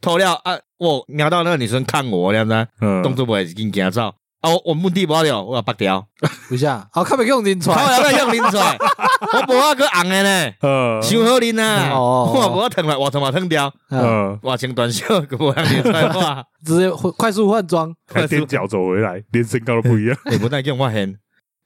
[0.00, 0.58] 吐了啊！
[0.78, 2.66] 我瞄到那个女生看我，你知影？
[2.80, 4.14] 嗯，动作不会是紧行走。
[4.40, 6.06] 哦，我目的不了，我要拔掉。
[6.48, 8.76] 不是啊，好，看没用拎出来，好，要用拎出来。
[9.34, 11.90] 我不要个红的呢，嗯，伤好拎呐。
[11.92, 13.72] 哦， 我不要疼了，我他妈疼掉。
[13.90, 20.16] 嗯，我穿短袖，可不让你穿话， 直接快速换装，踮脚走回来，连身高都不一样。
[20.30, 21.18] 也不带给我发现。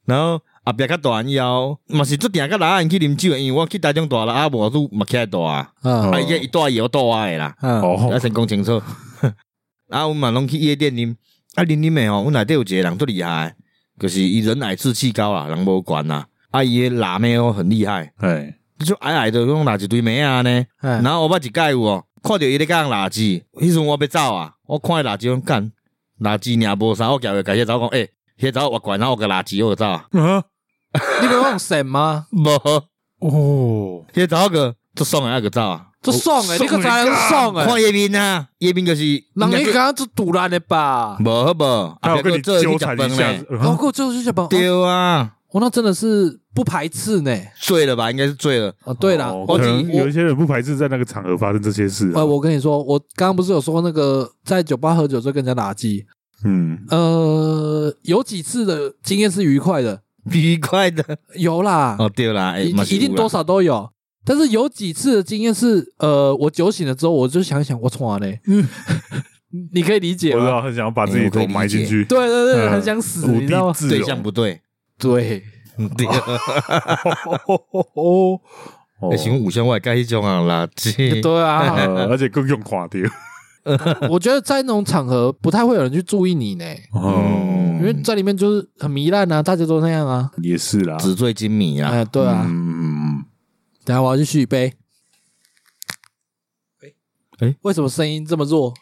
[0.05, 5.69] 然后后壁较大以后，嘛是做点个男人去啉酒，因为我去台中大了，啊，无都嘛起来大啊。
[5.83, 7.55] 啊，一大有大啊的啦。
[7.61, 8.81] 哦，要先讲清楚。
[9.89, 11.15] 啊，我嘛拢去夜店啉。
[11.55, 13.55] 啊，林林美哦，阮内底有一个人最厉害，
[13.99, 16.25] 就是伊人矮志气高啊，人无管呐。
[16.51, 20.65] 啊，伊个辣妹哦很厉害，哎，就矮矮的，拢辣一堆妹啊呢。
[20.79, 25.71] 然后我捌一届有哦，看着伊咧讲垃圾，迄阵我要走啊，我看伊垃圾讲干
[26.21, 30.05] 垃圾尔无啥，我叫伊改些走讲，诶，些走我管，然后我个垃圾我走啊。
[31.21, 32.27] 你不用省吗？
[32.31, 32.49] 无
[33.19, 35.87] 哦，些走个就送个个走啊。
[36.03, 37.65] 这爽诶，你个才能爽诶！
[37.65, 39.01] 看叶斌啊，叶斌就是，
[39.35, 41.17] 人家刚刚是赌烂的吧？
[41.21, 44.49] 无好无，还有跟你纠缠一下，包括就是小朋友。
[44.49, 47.33] 对啊，我那真的是不排斥呢。
[47.57, 48.11] 醉了吧？
[48.11, 48.73] 应该是醉了。
[48.83, 52.11] 哦，对了，可能有一些人不排斥在那个场合发生这些事。
[52.13, 56.05] 呃，我跟你说，我刚刚不是有说那个在酒吧喝酒就跟人家打机？
[56.43, 60.01] 嗯，呃，有几次的经验是愉快的，
[60.33, 61.95] 愉快的有啦。
[61.97, 63.89] 哦，对啦，一一定多少都有。
[64.25, 68.33] 但是有几次的经验是，呃，我酒醒了之后，我就想一想，我从哪呢？
[68.47, 68.67] 嗯，
[69.73, 70.41] 你可以理解吗？
[70.41, 72.05] 我知道，很想把自己头埋进去。
[72.05, 73.75] 对对对，很想死，你知道吗？
[73.89, 74.61] 对象不对，
[74.97, 75.43] 对，
[75.97, 76.07] 对。
[77.95, 78.39] 哦，
[78.99, 81.21] 哦，请问五千万该一种啊垃圾？
[81.21, 81.75] 对啊，
[82.09, 83.01] 而且更用垮掉。
[84.09, 86.65] 我觉得在那种场合不太会有人去注意你呢。
[86.91, 90.29] 哦，因为在里面就是很糜烂啊，大家都那样啊。
[90.41, 91.89] 也是啦，纸醉金迷啊。
[91.91, 92.45] 哎，对啊。
[92.47, 93.02] 嗯。
[93.85, 94.73] 等下我要去续一杯。
[96.81, 96.93] 哎
[97.39, 98.73] 哎，为什么声音这么弱？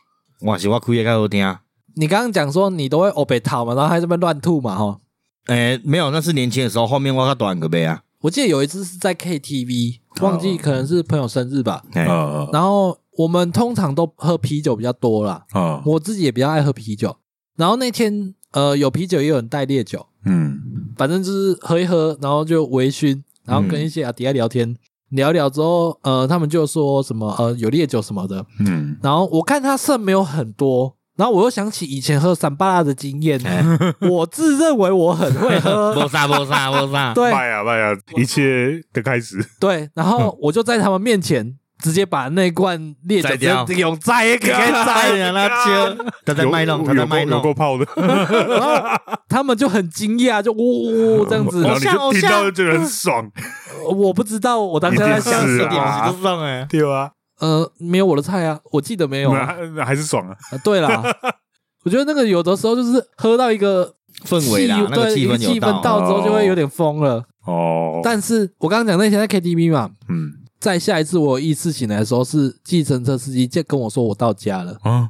[0.41, 1.57] 我是我开的较好听。
[1.95, 5.01] 你刚刚讲说你都会欧北套嘛，然后还这边乱吐嘛，哈。
[5.45, 8.03] 哎，没有，那是年轻的时候，后面我较短个杯啊。
[8.21, 11.83] 我记得有一次是在 KTV，忘记可能是朋友生日吧。
[12.07, 12.49] 哦。
[12.53, 15.45] 然后我们通常都喝啤酒比较多啦。
[15.53, 15.81] 哦。
[15.85, 17.17] 我自己也比较爱喝啤酒。
[17.55, 20.07] 然后那天呃有啤酒也有人带烈酒。
[20.25, 20.59] 嗯。
[20.95, 24.77] 反正就是喝一喝，然后就微醺，然后跟一些阿迪在聊天。
[25.11, 33.39] 聊聊之后，呃，他们就说什么，呃，有烈酒什么的，嗯，然后我看他剩没有很多，然后我又想起以前喝三巴拉的经验，
[34.09, 43.37] 我自认为我很会喝， 不杀不杀不杀，对，拜呀拜呀，一切的开始，对，然后我就在他们面前直接把那罐烈酒直
[43.73, 47.85] 接用摘给摘，让他接，他在卖弄，他在卖弄，有够泡的。
[47.95, 48.75] 然后
[49.27, 53.29] 他们就很惊讶，就呜呜这样子， 然后你就听到就觉得很爽。
[53.95, 56.41] 我不知道，我当时在想什么，就爽。
[56.43, 59.31] 哎，对啊，呃，没有我的菜啊，我记得没有，
[59.83, 60.35] 还是爽啊。
[60.63, 61.03] 对啦，
[61.83, 63.93] 我觉得那个有的时候就是喝到一个
[64.25, 67.23] 氛围啦，那个气氛气氛到之后就会有点疯了。
[67.47, 70.29] 哦，但是我刚刚讲那天在 KTV 嘛，嗯，
[70.61, 74.77] 在下一次我有意识醒来的时候，是计程车司机就跟我说我到家了。
[74.83, 75.09] 啊，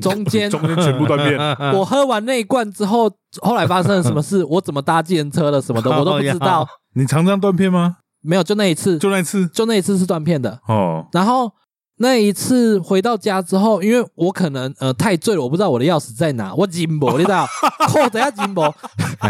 [0.00, 1.38] 中间 中间全部断片，
[1.76, 3.10] 我喝完那一罐之后，
[3.42, 6.66] 后来发生了什么事，我怎么搭计程车了什么的， 我都不知道。
[6.94, 7.96] 你常常断片吗？
[8.20, 10.60] 没有，就那一次，就那一次，就那一次是断片的。
[10.68, 11.52] 哦，然后。
[11.98, 17.46] 那一次回到家之后，因为我可能呃太醉了，我不知道我的钥匙在哪，我紧不， 你知道？
[17.88, 18.62] 扣等下紧不？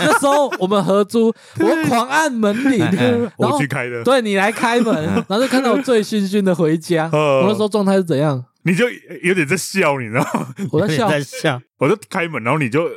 [0.00, 2.78] 那时候我们合租，我狂按门铃，
[3.38, 4.94] 然后我去开的，对你来开门，
[5.28, 7.08] 然后就看到我醉醺醺的回家。
[7.12, 8.44] 我那时候状态是怎样？
[8.64, 8.86] 你就
[9.22, 10.48] 有点在笑，你知道吗？
[10.72, 11.60] 我在笑，在笑。
[11.78, 12.88] 我就开门，然后你就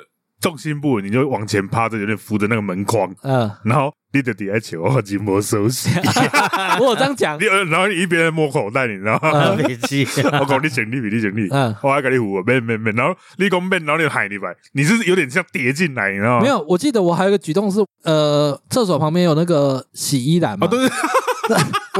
[0.45, 3.91] 重心不稳，你就往前趴着，有点扶着那个门框，嗯，然后。
[4.13, 5.89] 你的底下球我紧摸手洗，
[6.79, 7.38] 我有这样讲。
[7.38, 9.51] 你然后你一边在摸口袋，你知道吗？
[10.39, 12.91] 我讲你整理比你整理，嗯，我还给你扶，没没没。
[12.91, 16.41] 然后你讲没，然后你喊你来，你是有点像叠进来，你知道吗？
[16.43, 20.65] 没有，我记得我还有一个举动是，呃，厕所旁边有那个洗衣篮嘛。
[20.65, 20.89] 对对。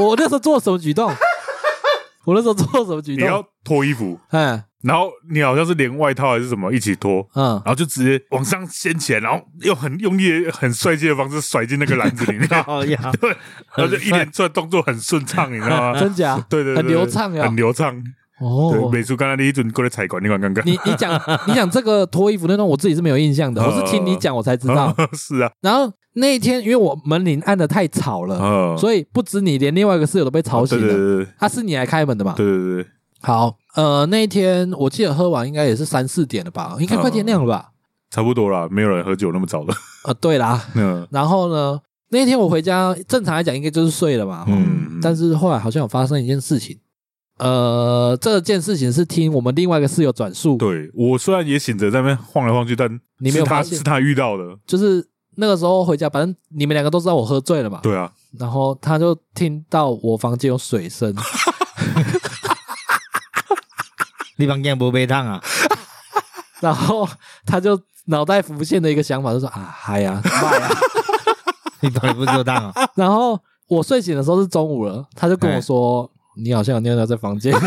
[0.02, 1.12] 我那时候做什么举动？
[2.24, 3.26] 我那时候做什么举动？
[3.26, 4.62] 你要脱衣服，嗯。
[4.82, 12.48] 然后你好像是连外套还是什么一起脱，嗯，然后就直接往上掀起来，然后用很用力、很帅气的方式甩进那个篮子里面，
[13.20, 13.30] 对，
[13.76, 15.98] 然后就一连串动作很顺畅，你知道吗？
[16.00, 16.38] 真假？
[16.48, 18.02] 对对，很流畅呀，很流畅。
[18.38, 20.62] 哦，美术刚才你一准过来采管，你看刚刚。
[20.66, 24.94] 你你讲你讲这个脱衣服那段，我自己是没有印象的，我是听你讲我才知道。
[25.14, 25.50] 是啊。
[25.62, 31.26] 然后那一天，因为我门铃按的太吵了，所以不止你，连另外一个室友都被吵醒了。
[31.38, 32.34] 他是你来开门的嘛？
[32.36, 32.86] 对对对。
[33.22, 37.70] 好，呃，那一天我记得喝完应该也是三四点了吧，应该快天亮了吧？
[38.10, 39.74] 差不多啦，没有人喝酒那么早的。
[40.04, 46.78] 呃， 对啦，嗯，然后呢，那一天我回家，正常来讲应该就是睡了嘛，嗯，但是后来好像有发生一件事情，
[47.38, 50.56] 呃，这件事情是听我们另外一个室友转述。
[50.56, 53.76] 对，我虽然也醒着在那边晃来晃去，但你没有发现。
[53.76, 61.14] 是他遇到的，就是那个时候回家，反正你们两个都知道我喝醉了嘛，对啊，然后他就听到我房间有水声。
[64.36, 65.40] 你房间不被烫啊？
[66.60, 67.06] 然后
[67.44, 70.68] 他就脑袋浮现的一个想法，就说啊，嗨呀，嗨呀，
[71.80, 72.72] 你到底不够烫啊？
[72.96, 76.10] 然后我睡醒的时候是中午了，他就跟我说，
[76.42, 77.58] 你好像有尿尿在房间里。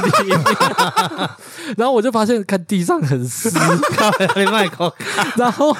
[1.77, 3.49] 然后我就发现看地上很湿，
[5.37, 5.75] 然后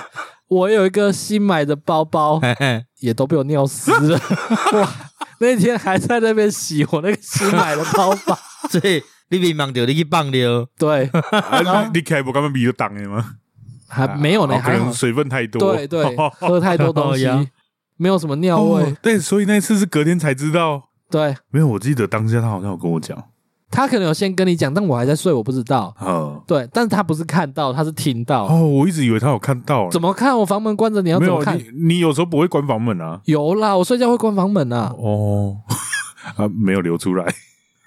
[0.48, 2.40] 我有一个新买的包包，
[3.00, 4.20] 也都被我尿湿了。
[4.74, 4.88] 哇，
[5.40, 8.38] 那天还在那边洗我那个新买的包包，
[8.70, 9.02] 所以。
[9.30, 10.68] 你别忙掉，你去放掉。
[10.78, 11.10] 对，
[11.94, 12.50] 你开不干嘛？
[12.50, 13.36] 米就挡的吗？
[13.88, 15.60] 还没有呢，可能水分太多。
[15.76, 17.28] 对对， 喝太多东西，
[17.98, 18.96] 没有什么尿味。
[19.02, 20.90] 对，所以那次是隔天才知道。
[21.10, 23.18] 对，没有，我记得当下他好像有跟我讲，
[23.72, 25.96] 他可能有先跟你讲，但我还在睡，我不知道。
[26.00, 28.46] 嗯，对，但是他不是看到，他是听到。
[28.46, 29.90] 哦，我一直以为他有看到。
[29.90, 30.38] 怎么看？
[30.38, 31.60] 我房门关着，你要怎么看？
[31.74, 33.22] 你有时候不会关房门啊？
[33.26, 34.94] 有啦，我睡觉会关房门啊。
[35.00, 35.58] 哦，
[36.38, 37.26] 啊，没有流出来。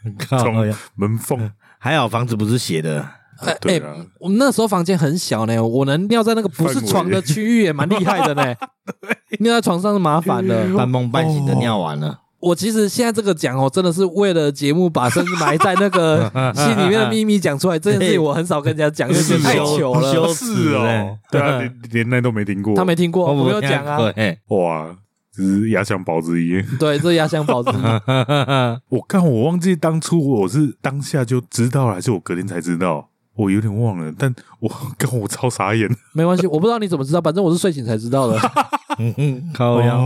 [0.28, 0.54] 从
[0.94, 3.06] 门缝，还好房子不是斜的。
[3.38, 3.80] 哎哎，
[4.20, 8.54] 我们那时候房间很小呢，我能尿在那个不是床的区域也蛮厉害的呢。
[9.40, 12.20] 尿在床上是麻烦的，半梦半醒的尿完了。
[12.38, 17.78] 我其实现在这个讲哦，真的是为了节目把身子埋在那个 心里面的秘密讲出来。
[17.78, 20.28] 这件事情我很少跟人家讲，因为太糗了。
[20.34, 23.98] 是哦，对啊，连连那都没听过，他没听过，我没有讲啊。
[24.48, 24.96] 哇。
[25.33, 27.83] 只是压箱宝之一，对，这是压箱宝之一。
[28.90, 33.09] 我看我忘记当初我是当下就知道了，还是我隔天才知道？
[33.35, 35.88] 我有点忘了，但我 跟我超傻眼。
[36.12, 38.38] 没关系，我不知道你怎么知道，反正我是睡醒才知道的。
[38.99, 39.99] 嗯嗯，靠呀。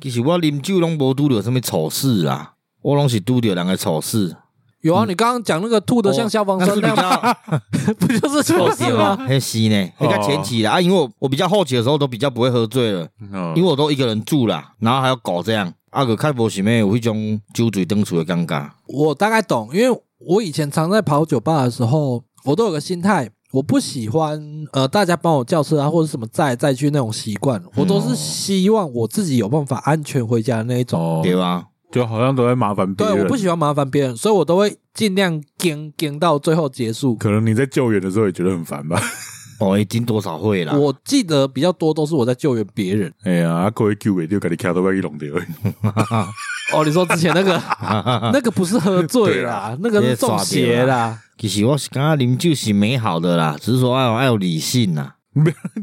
[0.00, 4.36] 其实我啉酒拢无拄着什么丑事啊，我拢是拄着两个丑事。
[4.82, 7.36] 有啊，你刚刚讲那个吐的像消防车那样，
[7.98, 9.16] 不就是丑事吗？
[9.16, 13.08] 很稀呢，你看前期的啊，因为我我比较后期的时候都比较不会喝醉了，
[13.56, 18.68] 因为我都一个人住了，然后还要搞这样，阿个开博前面有一种酒醉登出的尴尬。
[18.86, 24.40] 我大概懂，因为我以前常在跑酒吧的时候，我都有个心态，我不喜欢
[24.72, 31.64] 呃大家帮我叫车啊或者什么载载去那种习惯，我都是希望我自己有办法安全回家的那一种，对吧？
[31.90, 37.14] 就好像都在麻烦别人，对，我不喜欢麻烦别人，所以我都会尽量跟跟到最后结束。
[37.16, 39.00] 可能你在救援的时候也觉得很烦吧？
[39.60, 40.78] 哦，已经多少会了？
[40.78, 43.12] 我记得比较多都是我在救援别人。
[43.24, 45.28] 哎呀，各位救援就给你卡到外一弄掉。
[46.72, 47.60] 哦，你说之前那个
[48.32, 51.18] 那个不是喝醉啦，那个是中邪啦。
[51.36, 55.14] 其实我是感觉饮酒是美好的啦，只是说要要理性呐。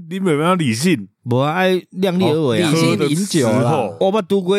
[0.10, 2.72] 你没有理性，我爱量力而为啊。
[2.72, 3.90] 理性饮酒啦。
[4.00, 4.58] 我捌拄过，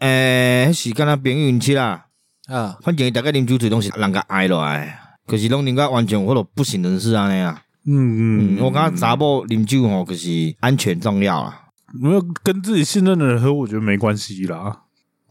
[0.00, 2.06] 诶，是跟他朋友去啦。
[2.48, 7.62] 啊，反正大概啉酒醉拢是人家爱落来，可是拢人家完全我都不省人事安尼啊。
[7.86, 10.28] 嗯嗯，我感觉查某啉酒吼，可是
[10.60, 11.68] 安全重要啊。
[11.94, 14.82] 没有跟自己信任的人喝，我觉得没关系啦。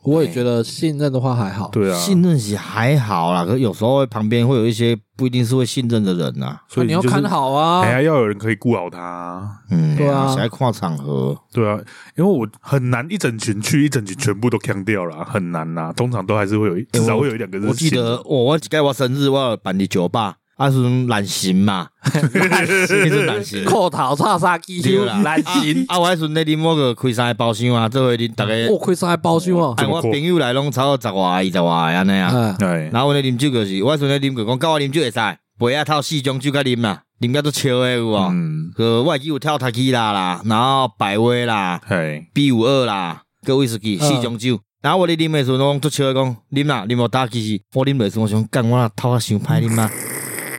[0.03, 3.43] 我也觉得信任的话还好，对啊，信任是还好啦。
[3.43, 9.59] 可是有时候旁边会有一些不一定是会信任的人呐，所以你要看好啊，还要有人可以顾好他。
[9.69, 11.77] 嗯，对啊，还跨场合，对啊，
[12.17, 15.91] 因为我很难一整群去，一整群全部都锵掉了，很难呐。
[15.95, 17.67] 通常都还是会有一，至少会有一两个人。
[17.67, 20.37] 我记得我我该我生日，我要办的酒吧。
[20.59, 21.87] 啊，是懒型嘛？
[22.51, 25.85] 懒型是懒型，裤头插沙机修啦，懒型。
[25.87, 28.67] 啊，我还阵咧啉某个开三个包厢啊，做伙恁逐个。
[28.73, 29.73] 我开三个包厢啊！
[29.77, 32.57] 哎，我朋友来拢超过十外、二十外安尼啊。
[32.59, 32.89] 对。
[32.91, 35.19] 然后我咧啉酒就是，我阵咧啉过，讲教我啉酒会使，
[35.57, 38.17] 杯啊套四种酒甲啉嘛，啉甲都笑诶有无？
[38.29, 38.71] 嗯。
[38.75, 44.59] 个外机有跳塔基啦啦，然后百威啦，嘿，B 五二啦，个威士忌四种酒。
[44.81, 49.89] 然后我咧啉诶时阵，拢足笑诶讲，啉啦，啉无打其实，我啉诶时阵，我想干我头壳伤歹啉嘛。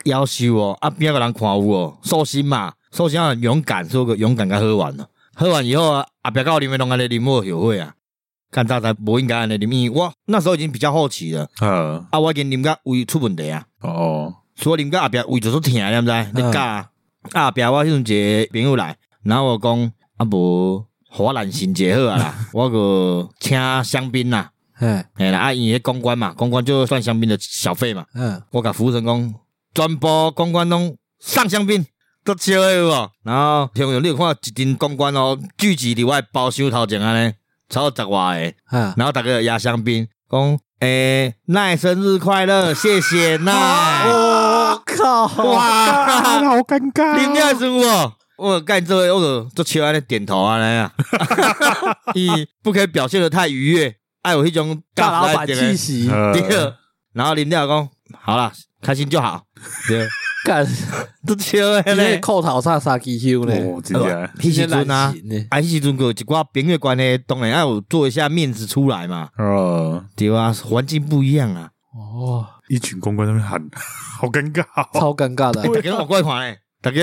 [0.03, 7.93] 夭寿哦，啊边个人看有哦，寿星嘛，寿星很勇敢，说个勇敢甲喝完了，喝完以后啊，阿别个里面拢安尼啉我后悔啊，
[8.49, 16.89] 干大才无应该安尼啉，因为我那时候已经比较好奇了，嗯，啊我已经啉甲胃出问题啊，哦，所以啉甲阿别胃就是疼，你知你讲啊，
[17.33, 24.51] 阿别我迄阵一个朋友来，然后我讲啊无，华兰新结合啊啦， 我个请香槟啦。
[24.79, 29.33] 哎，哎啦，阿姨公关嘛，公关就算香槟的小费嘛，嗯，我甲服务生讲。
[29.73, 31.85] 全部公关拢上香槟，
[32.25, 33.09] 都笑诶有无？
[33.23, 37.33] 然后朋友，你有看一阵公关哦，聚集伫我包厢头前安尼，
[37.69, 43.53] 超十外个，啊，然后大家压香槟，讲诶，奈生日快乐，谢谢奈。
[44.09, 47.19] 我靠，哇，好尴尬。
[47.19, 48.13] 你咩事无？
[48.37, 50.91] 我干这位，我就笑安尼点头安尼啊，
[52.15, 52.29] 伊
[52.63, 56.07] 不可以表现的太愉悦，爱有迄种大老板气息。
[56.07, 56.75] 第二
[57.13, 57.87] 然后林调讲，
[58.19, 58.51] 好了。
[58.81, 59.41] 开心就好，
[59.87, 60.07] 对，
[60.45, 60.65] 干
[61.25, 65.13] 都笑诶咧，裤头插沙机修咧，哦，真的，迄时阵啊，
[65.49, 73.61] 啊，迄时阵有一寡朋友关系，当然要有做一下面子出来嘛，哦，对啊，环境不一样啊，哦，一群公关那边喊，
[74.19, 74.63] 好尴尬，
[74.99, 77.01] 超尴尬的，大家拢过来看诶，大家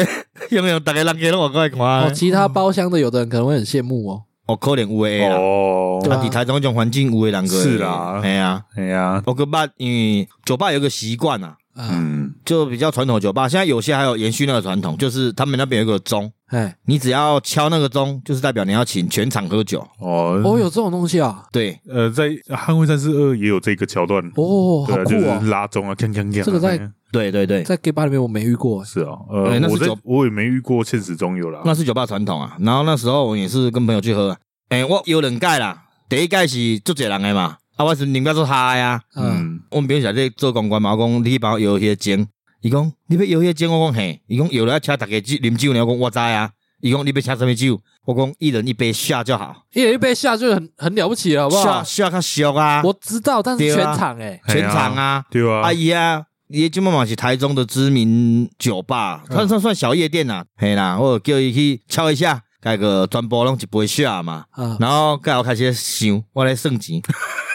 [0.50, 0.80] 有没有？
[0.80, 11.56] 大家人家拢过来看，哦，其他包厢的有的人可能会很羡慕哦，哦，可能有诶啦，哦，啊，伫台中这种环境有诶人个，是啦，哎呀，哎呀，我个爸因为酒吧有个习惯啊。
[11.78, 19.80] 嗯，就比较传统的酒吧，现在有些还有延续那个传统，就是他们那边有一个钟，哎，你只要敲那个钟，就是代表你要请全场喝酒。
[20.00, 21.44] 哦，哦，有这种东西啊？
[21.52, 24.20] 对，呃，在《捍卫战士二》也有这个桥段。
[24.34, 25.40] 哦，好酷啊！
[25.44, 26.42] 拉钟啊，锵锵锵。
[26.42, 26.76] 这个在
[27.12, 28.84] 对对对，在 gay 吧里面我没遇过。
[28.84, 31.62] 是啊，呃，那是酒，我也没遇过，现实中有啦。
[31.64, 32.56] 那是酒吧传统啊。
[32.60, 34.36] 然后那时候我也是跟朋友去喝，
[34.68, 42.26] 哎，我有冷盖啦，第一盖是做这人的嘛，啊，我是人家做他呀，嗯，我们朋友在这做公关嘛，我讲你去帮我摇些钟。
[42.60, 44.20] 伊讲你要摇迄个酒，我讲嘿。
[44.26, 46.50] 伊讲摇了要请大家酒啉酒，你要讲我知啊。
[46.80, 47.80] 伊讲你要请什么酒？
[48.04, 49.54] 我讲一人一杯下就好。
[49.72, 51.84] 一人一杯下就很很了不起了，好不好？
[51.84, 52.82] 下下较俗啊。
[52.82, 55.60] 我知道，但是全场诶、欸，全场啊，对啊。
[55.60, 60.44] 阿姨啊，伊今嘛嘛是台中的知名酒吧，算算算小夜店呐。
[60.56, 64.44] 嘿啦，我叫伊去敲一下，那个全部拢一杯下嘛。
[64.78, 67.00] 然后盖我开始想，我来算钱。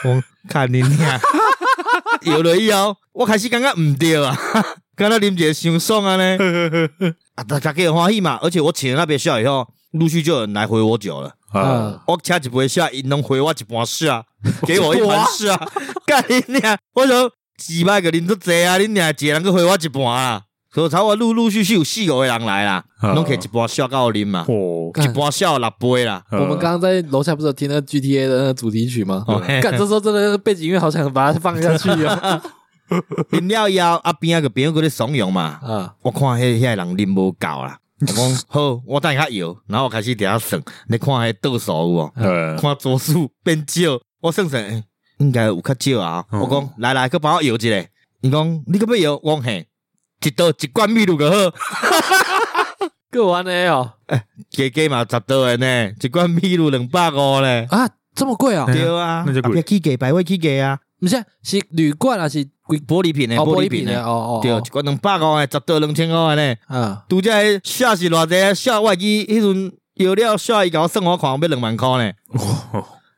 [0.03, 1.19] 我看你俩
[2.23, 4.35] 有了以后，我开始感觉唔对啊。
[4.95, 6.37] 刚才啉一个伤爽啊呢，
[7.35, 11.31] 啊大家给欢喜嘛，而且我请了那杯下以后，陆续就有人来回我酒了。
[11.51, 14.25] 啊，我请一杯下，伊拢回我一盘下，
[14.65, 15.55] 给我一盘下。
[16.05, 16.77] 干你娘！
[16.93, 20.41] 我说几百个人都这啊，你娘一个人个回我一盘啊。
[20.73, 24.45] 所以才会陆陆续续有四五个人来啦，拢可以一盘下给我啉嘛。
[24.47, 26.23] 哦，一盘下六杯啦。
[26.31, 29.23] 我们刚刚在楼下不是有听那个 GTA 的那个主题曲吗？
[29.61, 32.41] 干，这时候真的背景音乐好想把它放下去啊。
[33.31, 42.11] 饮了以后，阿边个朋友搁咧怂恿嘛，啊，我看迄遐人啉无够啦，我讲好，我等下摇，然后我开始底下算，你看迄倒数有无？
[42.15, 44.83] 嗯，看桌数变少，我算算，欸、
[45.19, 46.25] 应该有较少啊。
[46.31, 47.85] 嗯、我讲来来，去帮我摇一个，
[48.21, 49.65] 伊讲你搁要摇，我讲嘿，
[50.23, 51.57] 一刀一罐秘鲁个好，
[53.11, 58.65] 够安尼哦，哎，加加嘛十刀的呢，一罐秘鲁两百五咧，啊，这么贵啊？
[58.65, 60.79] 对啊，那就贵，去给百位去给啊。
[60.99, 62.45] 不是，是铝罐还是
[62.87, 66.55] 玻璃瓶的，玻璃瓶的，哦哦，对，一罐两百块，十到两千块呢。
[66.69, 67.29] 嗯，拄只
[67.63, 72.13] 下是偌济，下外机迄阵有料下一搞生活款要两万块呢。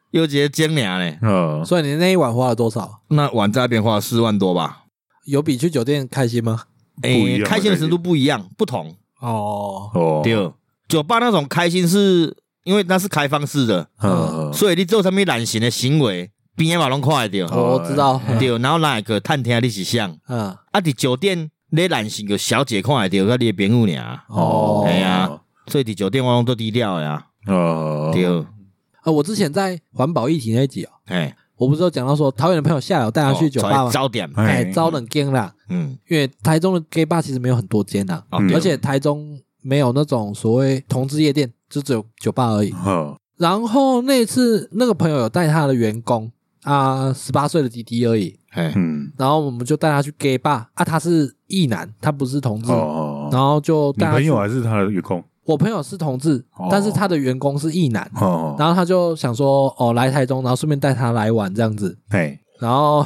[0.10, 1.20] 又直接精良嘞。
[1.22, 3.02] 嗯，所以你那一晚花了多少？
[3.10, 4.86] 那晚在那边花了四万多吧。
[5.26, 6.64] 有比去酒店开心吗？
[7.02, 8.96] 哎，开心的程度不一样，不同。
[9.20, 10.52] 哦哦，对，
[10.88, 16.32] 酒吧那种开心是因为那是开放式的，嗯，所以你做什么懒型的行为。
[16.58, 18.18] 边也嘛拢看得到，我知道。
[18.40, 24.24] 对，然后哪一个探听你是像，嗯，啊，伫酒店你懒型个小姐看得到，佮你的朋友俩。
[24.30, 25.30] 哦，哎呀，
[25.68, 27.28] 所以伫酒店我拢都低调呀。
[27.48, 28.26] 哦，对。
[28.26, 35.54] 啊，我之前在环保议题那一集哦，哎，我不是有讲到说桃园的朋友下来，我带他去酒吧嘛，招点，哎，招冷间啦。
[35.70, 38.22] 嗯，因为台中的 gay bar 其实没有很多间呐，
[38.54, 42.74] 而且台中没有那种所谓同志夜店，就只有酒吧而已。
[42.86, 46.32] 嗯，然后那次那个朋友有带他的员工。
[46.64, 53.94] 啊，十八岁的弟弟而已，嗯，然后我们就带他去 gay bar 啊，他是异男，他不是同志，哦，然后就。
[53.96, 55.24] 你朋友还是他的员工？
[55.46, 63.06] 我朋友是同志，但是他的员工是异男，哦，然后他就想说，哦，来台中，然后顺便带他来玩这样子，哎，然后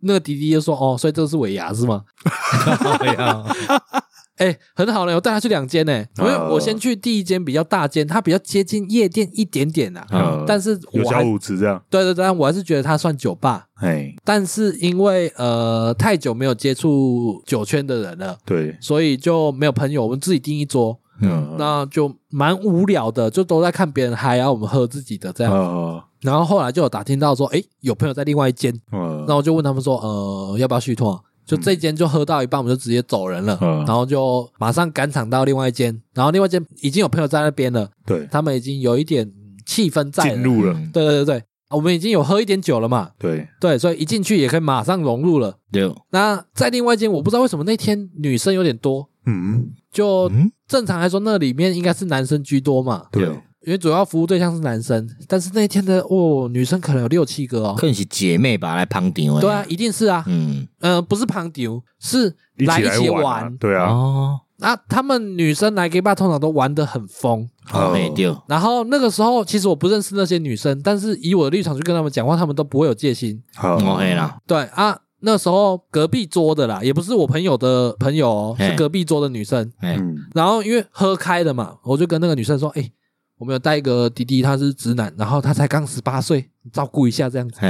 [0.00, 2.02] 那个弟弟就说，哦，所以这个是尾牙是吗？
[4.36, 31.22] 哎、欸，很好呢，我带他去两间呢，因为我先去第一间比较大间，它比较接近夜店一点点呐、啊，嗯、但是我有小舞池这样，对对对，我还是觉得它算酒吧，哎，但是因为呃太久没有接触酒圈的人了，对，所以就没有朋友，我们自己订一桌，嗯，那就蛮无聊的，就都在看别人嗨，然后我们喝自己的这样，嗯、然后后来就有打听到说，哎、欸，有朋友在另外一间，嗯，那我就问他们说，呃，要不要续托？
[31.46, 39.30] 就这间就喝到一半，我们就直接走人了，嗯、然后就马上赶场到另外一间，然后另外一间已经有朋友在那边了，对，他们已经有一点
[39.66, 43.46] 气氛在进入了，对对对对，我们已经有喝一点酒了嘛，对。
[43.60, 45.54] 对，所以一进去也可以马上融入了。
[45.70, 50.30] 对，那在另外一间，我不知道为什么那天女生有点多，嗯，就
[50.68, 53.28] 正常来说，那里面应该是男生居多嘛，对。
[53.66, 59.40] 因为主要服务对象是男生，但是那天的哦，女生可能有六七个哦，可能是姐妹吧，来旁丢。
[59.40, 63.44] 对啊，一定是啊，嗯嗯、呃，不是旁丢，是来一起玩。
[63.44, 67.48] 啊对啊，哦，那他们女生来 gay bar 通常都玩得很疯，
[67.94, 68.38] 没丢。
[68.48, 73.42] 然后那个时候，其实我不认识那些女生，但是以我的立场去跟他们讲话，他们都不会有戒心。
[73.54, 74.36] 好，OK 啦。
[74.46, 74.94] 对啊，
[75.24, 79.72] 那时候隔壁桌的啦，也不是我朋友的朋友哦，是隔壁桌的女生。
[79.82, 82.90] 嗯，然后因为喝开了嘛，我就跟那个女生说，哎。
[83.36, 87.60] 我们有带一个弟弟，他是直男，然后他才刚十八岁，照顾一下这样子，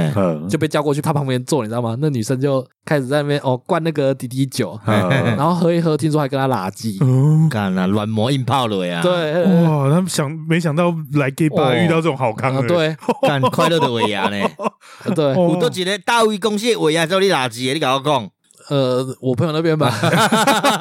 [0.47, 1.97] 就被叫过去他旁边坐，你知道吗？
[1.99, 6.99] 那女生就开始在那边哦灌那个弟弟酒，然后喝一喝，听说还跟他拉鸡，
[7.49, 9.01] 干了软磨硬泡了呀！
[9.01, 12.95] 对，哇，他们想没想到来 gay bar 遇到这种好康，啊，对，
[13.27, 14.47] 干快乐的尾牙呢？
[15.15, 18.29] 对，我都觉得大胃公蟹尾牙叫你拉鸡，你跟我讲，
[18.69, 19.91] 呃，我朋友那边吧，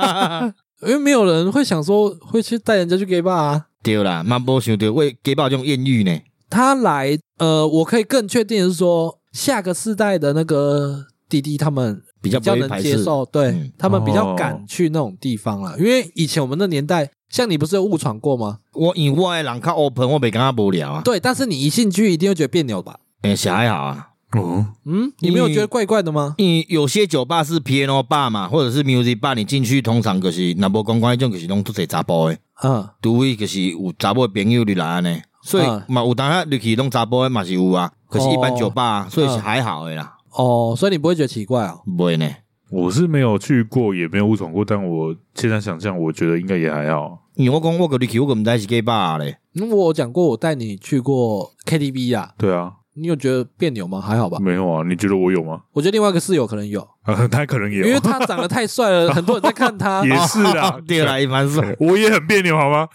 [0.86, 3.64] 因为没有人会想说会去带人家去 gay bar 啊。
[3.84, 6.18] 对啦，蛮不想对，为给爆这种艳遇呢。
[6.50, 15.72] 他来，呃，我可以更确定的是说，下个世代的那个弟弟他们比较比较能接受，对、嗯、他们比较敢去那种地方了。
[15.72, 18.60] 哦、因为以前我们那年代，像你不是有误闯过吗？
[18.72, 21.02] 我因为我的人较 open，我没跟他无聊啊。
[21.04, 23.00] 对，但是你一进去一定会觉得别扭吧？
[23.22, 24.10] 诶，小还好啊。
[24.42, 26.34] 嗯嗯，你没有觉得怪怪的吗？
[26.38, 32.38] 你有些酒吧是 piano bar 嘛，或者是 music bar，你进去通常就是那无公关就是拢都是查甫的。
[32.62, 37.90] 嗯，除非就是有查甫的朋友你来呢，所以嘛有当下入去拢查甫的嘛是有啊。
[38.08, 40.16] 可是，一般酒吧，所以是还好的啦。
[40.30, 41.78] 哦，所以你不会觉得奇怪啊？
[41.96, 42.28] 不会呢，
[42.70, 47.18] 我是没有去过，也没有误闯过，但我现在想象，我觉得应该也还好。
[47.34, 49.36] 因为我讲我跟你去，我根本在是 gay bar 嘞。
[49.54, 52.30] 因为我讲过，我带你去过 KTV 啊。
[52.38, 52.74] 对啊。
[52.96, 54.00] 你有觉得别扭吗？
[54.00, 54.38] 还好吧。
[54.40, 55.60] 没有啊，你觉得我有吗？
[55.72, 56.86] 我觉得另外一个室友可能有，
[57.30, 60.04] 他可能也有，因为他长得太帅了， 很多人在看他。
[60.04, 61.74] 也是啊， 对啦，也蛮帅。
[61.80, 62.88] 我也很别扭，好吗？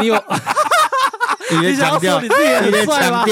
[0.00, 0.14] 你有，
[1.62, 3.24] 你强调你自己很帅吗？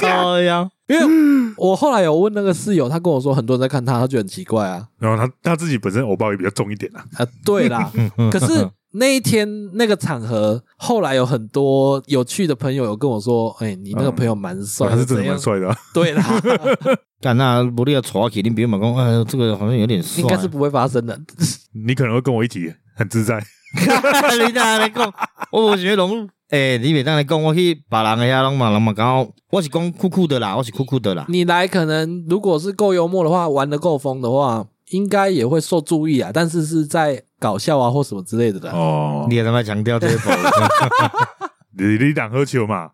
[0.00, 4.86] 高呀，因为我后来有问那个室友，他跟我说很多人在看他，他觉得很奇怪啊。
[4.98, 7.04] 然后他他自己本身偶包也比较重一点啊。
[7.16, 7.90] 啊，对啦，
[8.32, 8.68] 可是。
[8.92, 15.74] 那一天那个场合，后来有很多有趣的朋友有跟我说：“哎，你那个朋友蛮帅，他是真的蛮帅的。
[15.92, 16.24] ”对啦，
[17.20, 21.18] 但那不利要抓起，你别马讲，哎，这个好像有点帅， 应该是不会发生的。
[21.86, 23.38] 你可能会跟我一起很自在。
[24.46, 25.12] 你哪来讲，
[25.52, 31.26] 我我觉得龙，哎，你别当来讲，我去把人家拢嘛，拢嘛刚好，我是讲酷酷的啦，我是酷酷的啦。
[31.28, 36.30] 你来可能如果是够幽默的话，玩得够疯的话，应该也会受注意啊。
[36.32, 37.24] 但是是在。
[37.38, 40.36] 搞笑啊，或什么之类的的哦，你也他妈强调这些风，
[41.78, 42.90] 你你党喝酒嘛？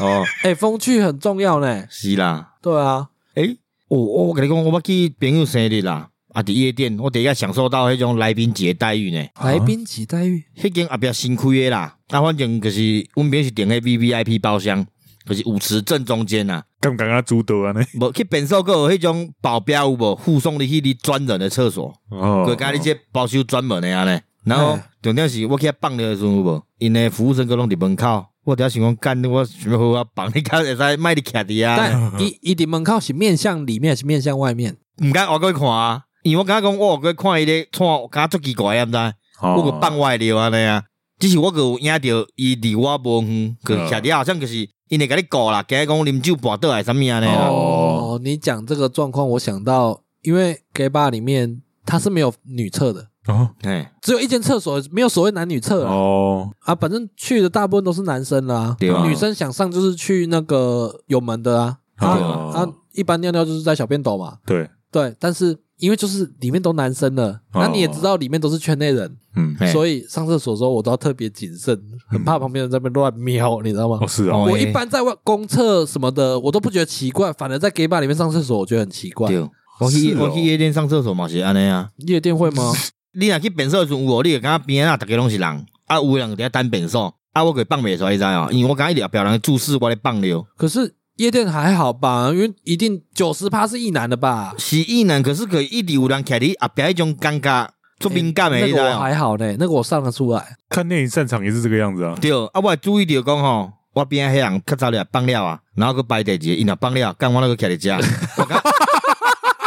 [0.00, 1.86] 哦，哎，风趣很重要呢。
[1.90, 3.56] 是啦，对啊，哎，
[3.88, 9.26] 我我跟你讲，我要去朋友生日啦，啊，伫夜店我第一个享受到迄种来宾级待遇呢。
[9.42, 11.96] 来宾级待遇，迄间后壁新开的啦。
[12.08, 14.86] 啊，反正就是阮边是订个 V V I P 包厢，
[15.26, 16.62] 就是舞池正中间呐。
[16.80, 17.82] 刚刚啊，主导啊呢？
[18.00, 21.92] 无去变数，阁有迄种保镖有无护送你去你专人的厕所。
[22.10, 22.46] 哦。
[22.48, 24.20] 佮家己这保修专门的安尼。
[24.44, 26.62] 然后重点是我去遐放尿的时阵有无？
[26.78, 28.24] 因的服务生阁拢伫门口。
[28.44, 31.74] 我底下想讲干，我想要好好放你敢会使卖你徛伫啊。
[31.76, 34.76] 但伊伊伫门口是面向里面，还是面向外面？
[35.02, 38.96] 毋敢我过去看啊，因为我感觉讲我过去看伊咧创，感觉足奇怪啊，毋知？
[39.42, 40.84] 我个放外流安尼啊。
[41.18, 47.48] 只是我个有影着伊离我无远，个徛伫好像就是因为甲你顾啦，惊讲啉酒跋倒来啥物安尼啦。
[47.48, 53.08] 哦，你讲这个状况，我想到，因为 gay bar 里面它是没有女厕的。
[53.26, 56.48] 哦，哎，只有一间厕所，没有所谓男女厕哦。
[56.60, 61.78] 啊，反正去的大部分都是男生啦，对啊，女生想上就是去那个有门的啊。
[61.96, 62.08] 啊
[62.54, 64.38] 啊，一般尿尿就是在小便斗嘛。
[64.46, 71.78] 对对，但是因为就是里面都男生了，那你也知道里面都是圈内人，嗯，所以上厕所的时候我都要特别谨慎，
[72.08, 73.98] 很怕旁边人在那边乱瞄，你知道吗？
[74.00, 74.36] 哦，是啊。
[74.36, 79.30] 我一般在外公厕什么的，我都不觉得奇怪，反而在 gay bar 里面上厕所，我觉得很奇怪。
[79.78, 81.90] 我去我去夜店上厕所嘛是安尼啊？
[81.98, 82.72] 夜店会吗？
[83.12, 84.22] 你若去便所的时阵有无？
[84.22, 88.48] 你就感觉边啊，逐个拢是人，啊，有人伫遐等便所，啊，我可以放袂出来，你知哦？
[88.50, 90.42] 因为我感觉一直后壁人注视我咧放尿。
[90.56, 92.30] 可是夜店还好吧？
[92.32, 94.54] 因为一定九十趴是异男的吧？
[94.58, 97.68] 是异男，可是可以一直有人徛伫后壁，一种尴尬，
[97.98, 98.82] 做敏感的，你知哦？
[98.82, 100.56] 那个我还好呢，那个我上得出来。
[100.68, 102.14] 看电影散场也是这个样子啊。
[102.20, 107.96] 对，啊，我还注意到讲吼，我边黑人较早了放了啊，然后搁摆地一，伊若放了，干我那个徛伫遮。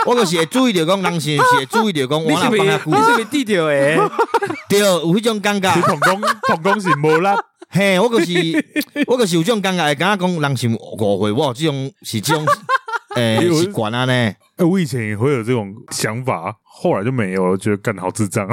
[0.05, 2.84] 我就是会注意到讲，人是是会注意到讲，我哪放下久？
[2.86, 3.97] 你是不是低调诶？
[4.69, 5.73] 对，有迄种尴尬。
[5.82, 7.36] 同工同工是无啦。
[7.71, 8.32] 嘿，我就是
[9.05, 12.43] 我就是有这种尴尬，感觉讲人是误会我，这种是这种
[13.20, 14.13] 诶习惯啊呢。
[14.13, 18.47] 诶，我以前也会有这种想法，后来就没有了，觉得干好智障。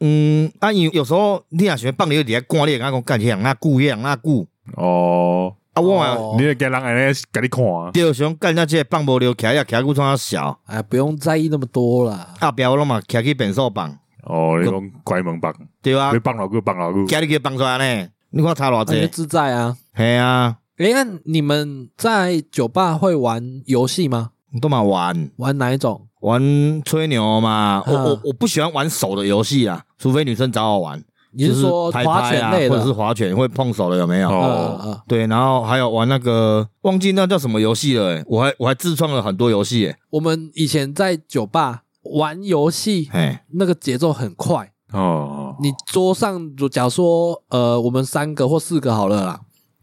[0.00, 4.46] 嗯，啊，有有时候你也喜欢放你底下挂你，感觉讲干起人那顾，样那顾。
[4.76, 5.54] 哦。
[5.72, 7.62] 啊，我你给人安尼给你看，
[7.92, 12.34] 对，想干那些放无了，徛呀徛骨装小，哎，不用在意那么多啦。
[12.40, 13.90] 啊，不要了嘛，徛去便所放。
[14.22, 18.08] 哦，那种关门放，对啊，放老久放老久，家里给放出来呢？
[18.30, 19.76] 你看差偌济，自在啊。
[19.92, 24.30] 嘿啊，哎，那你们在酒吧会玩游戏吗？
[24.60, 26.06] 都嘛玩，玩哪一种？
[26.20, 27.82] 玩吹牛嘛。
[27.86, 31.02] 我我我不喜欢玩手的游戏啊，除非女生找我玩。
[31.32, 34.28] 你是说划拳类的，或者是划拳会碰手的有没有？
[34.30, 39.94] 哦，对，然后还有玩那个忘记那叫什么游戏了，我还我还自创了很多游戏。
[40.10, 45.56] 我们以前在酒吧玩游戏，哎，那个节奏很快哦。
[45.60, 49.40] 你桌上假如说呃，我们三个或四个好了啦，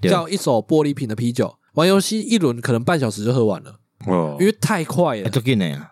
[0.09, 3.75] 叫一手玻璃瓶的啤酒，玩游戏一轮可能半小时就喝完了。
[4.07, 5.29] 哦，因为太快了。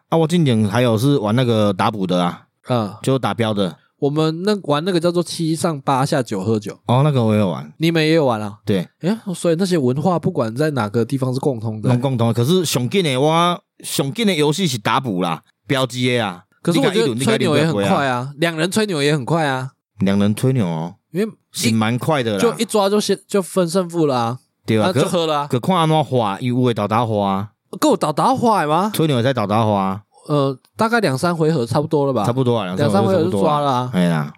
[0.09, 3.78] 啊，我近年还有是玩那个打补的啊，嗯，就打标的。
[3.99, 6.78] 我们那玩那个叫做七上八下九喝酒。
[6.88, 8.57] 哦，那个我也有玩，你们也有玩啊？
[8.66, 12.34] 对，哎，所以那些文化不管在哪个地方是共通的，共共同。
[12.34, 16.43] 可是上紧的我上紧的游戏是打补啦，标记的啊。
[16.64, 25.47] 可是我觉得吹牛也很快啊，两人吹牛也很快啊，两人吹牛哦，因为是蛮快的啦，就一抓就先就分胜负啦啊，对啊，就喝了啊。
[25.49, 28.91] 可看安怎花，有会倒打花，够倒打花吗？
[28.93, 32.26] 吹牛在倒打花，呃，大概两三回合差不多了吧？
[32.26, 34.34] 差不多啊，两三回合就抓了啊，哎呀。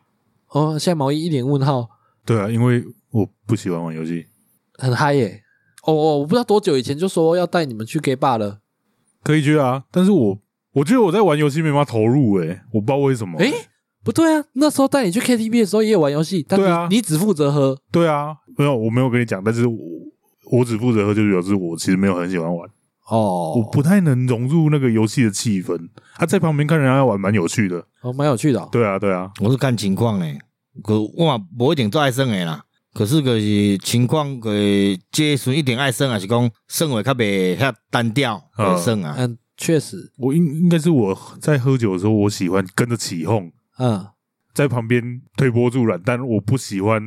[0.49, 1.89] 哦，现在毛衣一脸问号。
[2.26, 4.26] 对啊，因为我不喜欢玩游戏，
[4.78, 5.41] 很嗨耶。
[5.84, 8.59] 哦哦，我不知道多久以前就说要带你们去 gay bar 了，
[9.24, 9.84] 可以去啊。
[9.91, 10.39] 但是我
[10.74, 13.38] 我觉得我在玩游戏没办法投入诶，我不知道为什么。
[13.39, 13.51] 诶，
[14.04, 17.78] 不对啊，那时候带你去 KTV 的时候也有玩游戏，但是你只负责喝。
[17.91, 19.78] 对啊，没有，我没有跟你讲，但是我
[20.51, 22.70] 我只负责喝，就表示我其实没有很喜欢玩。
[23.10, 25.78] 哦，我不太能融入那个游戏的气氛。
[26.16, 27.86] 他在旁边看人家玩，蛮有趣的。
[28.01, 28.70] 哦，蛮有趣的、哦。
[28.72, 30.38] 对啊，对啊，我是看情况诶。
[30.84, 32.64] 可我嘛不一定做爱耍诶啦。
[32.93, 34.51] 可是个是情况个
[35.12, 39.16] 接顺一点爱耍，还是讲耍会较袂遐单调会耍啊。
[39.18, 43.51] 嗯，确实，我应应该是我在喝酒的时候，我喜欢跟着起哄。
[43.80, 44.07] 嗯，
[44.53, 47.01] 在旁边推波助澜，但我不喜欢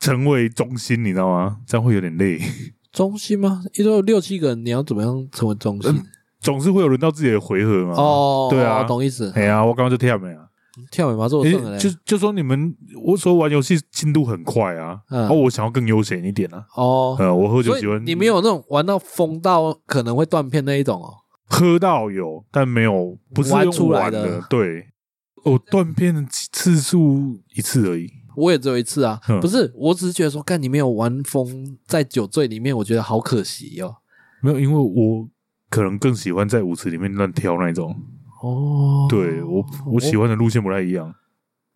[0.00, 1.58] 成为中心，你知道吗？
[1.66, 2.40] 这样会有点累。
[2.92, 3.62] 中心吗？
[3.74, 5.90] 一共有六七个人，你要怎么样成为中心？
[5.90, 6.04] 嗯、
[6.40, 7.94] 总是会有轮到自己的回合嘛。
[7.94, 9.32] 哦，对啊，懂意思。
[9.34, 10.44] 哎呀，我刚刚就跳没啊，
[10.90, 11.78] 跳没嘛，做剩的。
[11.78, 16.66] 就就说你们，我说玩游戏进度很快啊，嗯、哦，我想要更悠闲一点啊。
[16.76, 18.04] 哦，呃，我喝酒喜欢。
[18.04, 21.14] 你没有那种玩到疯到可能会断片那一种哦？
[21.48, 24.42] 喝到有，但没有不是用玩，玩出来的。
[24.50, 24.86] 对，
[25.44, 28.10] 我断片的次数一次而已。
[28.34, 33.96] 我也只有一次啊，不是，我只是觉得说，干你没有玩疯在酒醉里面，我觉得好可惜哦。
[34.40, 35.28] 没有，因为我
[35.68, 37.94] 可能更喜欢在舞池里面乱跳那种。
[38.42, 41.14] 哦，对我我喜欢的路线不太一样。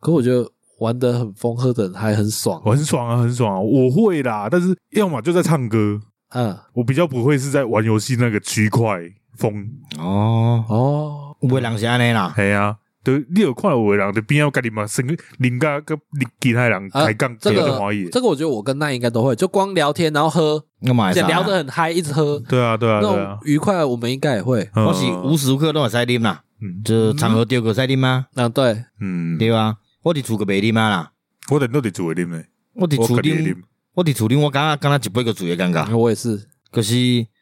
[0.00, 3.60] 可我觉得玩的很疯，喝的还很爽，很爽啊，很爽啊！
[3.60, 6.00] 我会啦，但是要么就在唱歌，
[6.30, 9.00] 嗯，我比较不会是在玩游戏那个区块
[9.36, 9.68] 疯。
[9.98, 12.78] 哦哦，有的人是安尼啦，系啊。
[13.06, 15.06] 对，你有看到有的人就边要跟你嘛，生
[15.38, 15.96] 人家跟
[16.40, 17.62] 其他人开杠，这个
[18.10, 22.42] 这个我觉得我跟那应该都会，就光聊天然后喝，聊得很嗨，一直喝。
[22.48, 24.68] 对啊对啊，那种愉快我们应该也会。
[24.74, 26.42] 我是无时无刻都有在啉啦，
[26.84, 28.26] 就场合丢个在啉吗？
[28.34, 29.38] 啊对，嗯。
[29.38, 31.12] 对啊，我伫厝个袂啉嘛啦，
[31.48, 33.56] 我伫都伫厝会啉嘞，我伫厝啉，
[33.94, 35.96] 我伫厝啉，我刚刚刚刚一杯个醉诶感觉。
[35.96, 36.94] 我也是，可是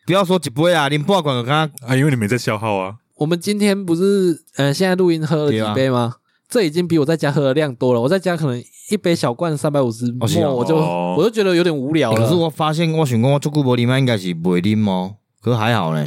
[0.06, 2.96] 不要说一杯啊，啉半罐个刚刚啊，因为你没在消耗啊。
[3.24, 6.16] 我们今天不是呃现在录音喝了几杯吗？
[6.46, 8.00] 这已经比我在家喝的量多了。
[8.00, 10.28] 我在家可能一杯小罐三百五十，我
[10.62, 12.18] 就我就觉得有点无聊了。
[12.18, 15.16] 可是我发现我想讲我做久无啉嘛，应该是不会啉哦。
[15.40, 16.06] 可是还好嘞，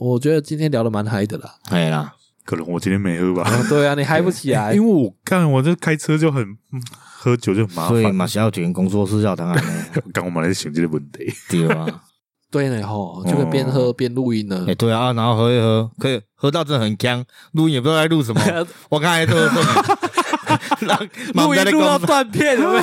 [0.00, 1.54] 我觉得今天聊的蛮嗨的啦。
[1.70, 2.12] 嗨啦，
[2.44, 3.48] 可能我今天没喝吧。
[3.68, 6.44] 对啊，你嗨不起来， 因为我看我这开车就很
[6.82, 7.90] 喝酒就很麻烦。
[7.90, 9.64] 所以嘛，是要选工作室要当然。
[10.12, 12.02] 刚我们来想这个问题，对啊。
[12.50, 14.64] 对呢吼，就可以边喝边录音呢。
[14.68, 18.40] 哎，对啊，然后喝一喝，可以喝到真的很僵，录音也不知道在录什么。
[18.88, 19.44] 我刚才都是
[21.34, 22.82] 录音录到断片，有没有？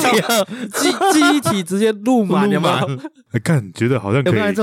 [0.73, 2.99] 记记忆体直接录满，有没有？
[3.31, 4.53] 哎，看觉得好像可以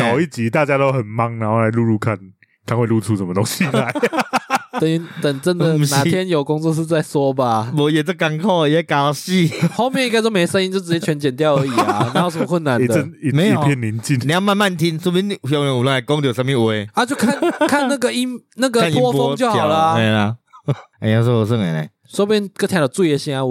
[0.00, 2.16] 搞一集，大家都很忙，然后来录录看，
[2.64, 3.92] 看会录出什么东西来。
[4.80, 7.72] 等等，真的哪天有工作室再说吧。
[7.76, 12.10] 我也在港口也搞戏，后面应该都没声音，就直接全剪掉而已啊。
[12.14, 13.08] 哪有什么困难的？
[13.32, 14.18] 没有，一片宁静。
[14.20, 17.06] 你要慢慢听，说不定有人来讲有什么话啊？
[17.06, 17.36] 就看
[17.68, 19.94] 看那个音，那个波峰就好了。
[19.96, 20.36] 对啦，
[21.00, 21.88] 哎呀，说我是奶奶？
[22.08, 23.42] 说不定个听到醉的声啊！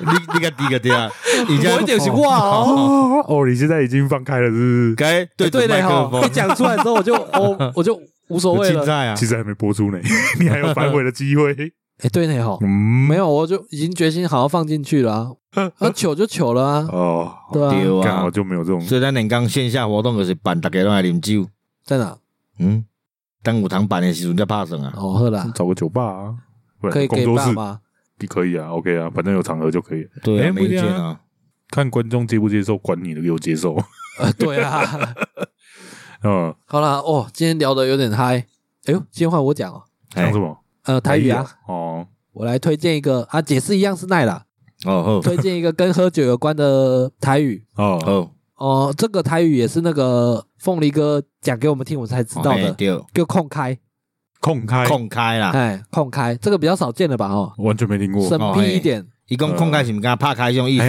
[0.00, 1.10] 你你个第一个对啊？
[1.48, 3.46] 我一点是哇哦哦！
[3.46, 4.94] 你现在已经放开了，是不是？
[4.96, 6.10] 该对对的哈。
[6.22, 8.00] 你讲出来之后，我就我我就。
[8.32, 9.98] 无所谓了，在啊，其实还没播出呢，
[10.40, 11.54] 你还有反悔的机会。
[12.02, 15.36] 哎，对呢，哈，没有，我就已经决心好好放进去了。
[15.78, 16.88] 那糗就糗了啊。
[16.90, 18.80] 哦，对啊，刚好就没有这种。
[18.80, 21.46] 所以咱连刚线下活动就是办，大家都来饮酒，
[21.84, 22.16] 在哪？
[22.58, 22.84] 嗯，
[23.42, 24.94] 当舞堂办的时候在怕什么啊？
[24.96, 26.34] 哦，好啦，找个酒吧啊，
[26.90, 27.80] 可以给爸吗？
[28.28, 30.08] 可以啊，OK 啊，反正有场合就可以。
[30.22, 31.20] 对，没意见啊。
[31.70, 33.76] 看观众接不接受，管你的，给我接受。
[34.38, 34.82] 对啊。
[36.24, 38.36] 嗯，好啦哦，今天聊的有点嗨。
[38.84, 39.82] 哎呦，今天换我讲哦，
[40.14, 40.56] 讲什么？
[40.84, 41.44] 呃，台语啊。
[41.66, 44.44] 哦，我来推荐一个啊，解释一样是奈啦。
[44.84, 47.64] 哦，推荐一个跟喝酒有关的台语。
[47.76, 52.72] 哦哦哦，这个台语也是那个凤梨哥讲给我们听，我才知道的。
[53.12, 53.76] 就空开，
[54.40, 55.50] 空开，空开啦。
[55.50, 57.28] 哎，空开，这个比较少见的吧？
[57.28, 58.28] 哦，完全没听过。
[58.28, 59.04] 生僻一点。
[59.32, 60.84] 一讲空开是不跟他拍开这种意思？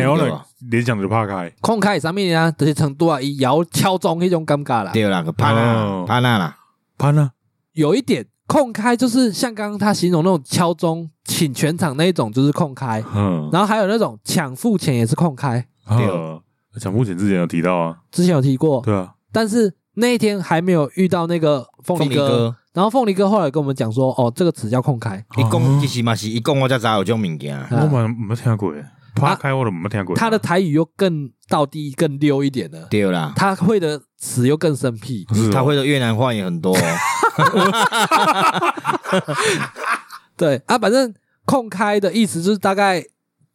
[0.69, 4.91] 联想就拍开，空开上面啊，就是程度啊，伊摇敲钟那种尴尬啦。
[4.91, 6.57] 对啦，个潘啊，潘啊啦，
[6.97, 7.31] 潘啊，
[7.71, 13.01] 有一点空开，就是像刚刚他形容那种敲钟请全场那一种，就是空开。
[13.15, 15.65] 嗯，然后还有那种抢付钱也是空开。
[15.87, 18.81] 对，抢付钱之前有提到啊，之前有提过。
[18.81, 22.53] 对啊，但是那一天还没有遇到那个凤梨哥。
[22.73, 25.23] 然后凤梨哥后来跟我们讲说，哦，这个词叫空开。
[25.37, 27.55] 一共其实嘛是，一共我才知道有这种物件。
[27.69, 28.73] 我们没听过，
[29.15, 30.15] 趴开我都没听过。
[30.15, 32.87] 他的台语又更到地、更溜一点的。
[32.89, 35.23] 对啦，他会的词又更生僻。
[35.51, 36.75] 他会的越南话也很多。
[40.35, 41.13] 对啊，反正
[41.45, 43.05] 空开的意思就是大概，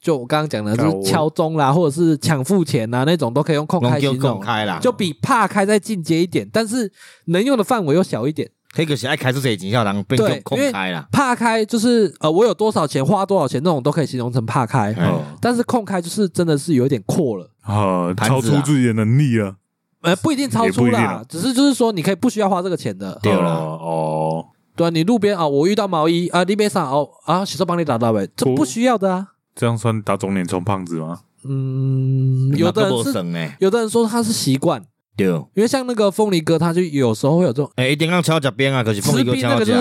[0.00, 4.40] 就我刚刚讲的，就是敲钟啦，或者是抢付钱呐那种，都可以用空开形容。
[4.80, 6.92] 就比怕开再进阶一点，但是
[7.26, 8.48] 能用的范围又小一点。
[8.74, 14.94] 这个是爱开出这经销商被空开了，怕开就是呃，我有多少钱花多少钱那种都可以形容成怕开，
[15.40, 17.50] 但是空开就是真的是有一点阔了。
[17.62, 19.56] 啊，超出自己的能力了，
[20.02, 24.44] 呃，不一定超出啦，只是就是说你可以不需要花这个钱的，对了哦，
[24.76, 28.64] 对啊，你路边啊，我遇到毛衣啊，你边上哦啊，洗手帮你打到呗，这不。
[28.64, 31.20] 需要的啊，这样算打肿脸充胖子吗？
[31.44, 34.82] 嗯，有的人是，有的人说他是习惯。
[35.18, 39.74] 对，因为像那个凤梨哥，他就有时候会有这种，哎，一定要敲脚边啊，可是凤梨哥敲脚，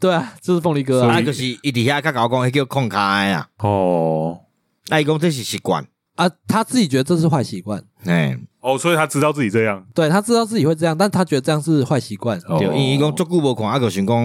[0.00, 4.40] 对啊，就是凤梨哥啊，可是一底下他搞讲，叫空开啊，哦，
[4.88, 5.86] 那一共这是习惯。
[6.16, 14.16] 啊，他自己觉得这是坏习惯，哎，哦，所以他知道自己这样，对他知道自己会这样，但他觉得这样是坏习惯，对，因为伊讲足久无看，啊，就想讲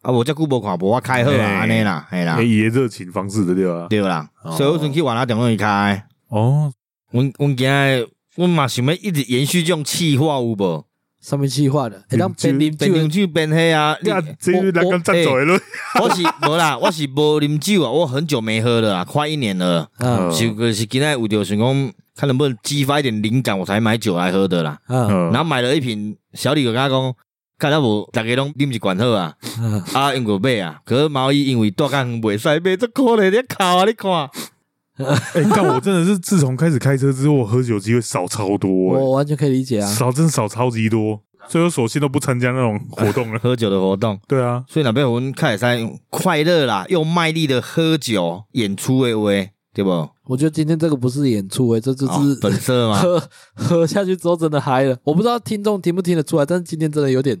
[0.00, 3.86] 啊，我足久无看，无我开好啊，安尼啦，系啦，伊热情方式的对吧？
[3.90, 6.72] 对啦，所以我先去玩啊，电话一开，哦，
[7.12, 8.08] 我我今日。
[8.38, 10.84] 我嘛想要一直延续这种气化有无？
[11.20, 12.00] 什么气化的？
[12.08, 13.96] 会当变啉变啉酒变黑啊！
[14.00, 15.58] 你啊，这是咱刚站走了。
[16.00, 19.88] 我是 无啦，我是无啉酒啊，我很久没喝了啊，快一年了。
[19.98, 24.78] 嗯，是是今天有着想讲，看能不能激发一点灵感，我才买酒来喝的啦。
[24.86, 27.12] 嗯，然后买了一瓶，小李有跟他讲，
[27.58, 29.34] 看到无，大家拢啉一罐好啊，
[29.94, 34.30] 啊，因过买啊，可是毛衣因为大干袂使买，这可怜你哭啊，你看。
[34.98, 38.70] 哎，但我真的是自从开始开车之后，我喝酒机会少超多。
[38.70, 44.18] 我完全可以理解啊，少真少超级多，所以我索性都不参加那种活动了， 喝酒的活动。
[44.26, 45.80] 对啊，所以那边我们开始在
[46.10, 50.08] 快乐啦，又卖力的喝酒演出诶喂，对不？
[50.26, 53.00] 我觉得今天这个不是演出诶，这就是本色嘛？
[53.00, 53.22] 喝
[53.54, 57.40] 喝下去之后真的嗨了，我不知道听众听不听得出来，但是今天真的有点。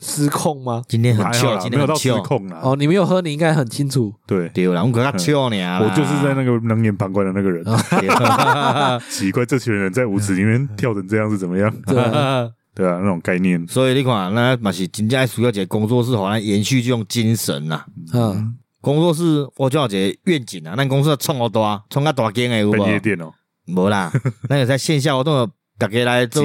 [0.00, 0.82] 失控吗？
[0.88, 2.60] 今天很糗，今天没有到失控啊。
[2.62, 4.12] 哦，你没有喝，你应该很清楚。
[4.26, 5.80] 对，对啦，我可他糗你啊！
[5.80, 7.64] 我就是在那个冷眼旁观的那个人。
[9.10, 11.72] 奇怪，这群人在舞池里面跳成这样是怎么样？
[12.74, 13.66] 对啊，那种概念。
[13.66, 17.84] 所以你看，那嘛是真正需要一个工作室，好像延续这种精神呐。
[18.12, 22.76] 嗯，工作室我就要一个愿景啊，那公司要创好大，创个大间的有无？
[22.86, 23.30] 夜店哦，
[23.68, 24.12] 无啦，
[24.48, 25.50] 那个在线下活动。
[25.76, 26.44] 大家来做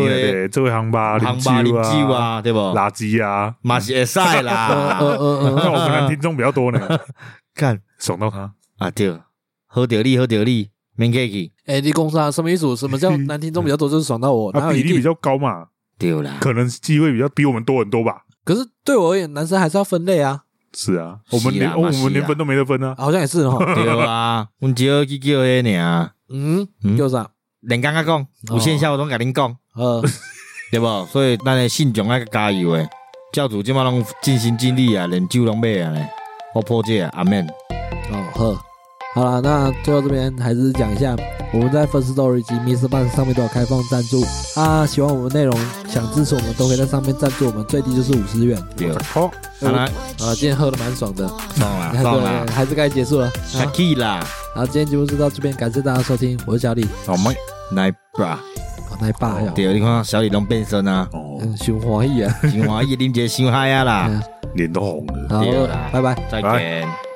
[0.52, 2.60] 做位航吧，航吧饮酒啊，对不？
[2.60, 4.98] 垃圾啊，嘛是会使啦。
[5.00, 7.00] 那我们男听众比较多呢，
[7.54, 8.90] 看爽到他啊！
[8.90, 9.16] 对，
[9.68, 11.52] 喝掉你，喝掉你，免客气。
[11.68, 12.76] 哎，你公司啊，什么意思？
[12.76, 13.88] 什么叫男听众比较多？
[13.88, 15.68] 就是爽到我， 比例比较高嘛？
[16.00, 18.24] 对啦，可能机会比较比我们多很多吧。
[18.44, 20.44] 可是对我而言，男生还是要分类啊。
[20.74, 23.58] 是啊，我们连我们连分都没得分啊，好像也是哈。
[23.76, 26.14] 对啊，我们只要去叫你啊。
[26.30, 26.68] 嗯，
[26.98, 27.28] 就是啊。
[27.62, 30.02] 连刚刚讲，有线下我拢甲恁讲，呃，
[30.72, 31.06] 对无？
[31.08, 32.88] 所以咱诶信众爱加油诶，
[33.34, 36.10] 教主今麦拢尽心尽力啊，连酒拢买啊咧，
[36.56, 37.46] 我破戒啊，阿免。
[38.12, 38.58] 哦呵，
[39.16, 41.16] 好了，那最后这边还是讲一下，
[41.52, 44.24] 我们在 First Story 及 MixerBox 上面都有开放赞助
[44.56, 48.62] 啊，喜欢我们内容，想支持我们，都可以在上面赞助我们，最低就是五十元。
[48.78, 49.90] 对，好，好啦，
[50.22, 53.32] 啊，今天喝的蛮爽的，爽了，爽了，还是该结束了，
[53.76, 54.24] 可以啦。
[54.56, 57.32] 好，今天节目就到这边，感谢大家收听，我是小李，好吗？
[57.72, 58.40] 奶爸，
[59.02, 65.44] 奶爸，对，你看小李拢变身啊，哦，熊华义啊，熊华义，林杰，熊嗨啊啦， 脸都红了，好，
[65.92, 67.09] 拜拜，再见。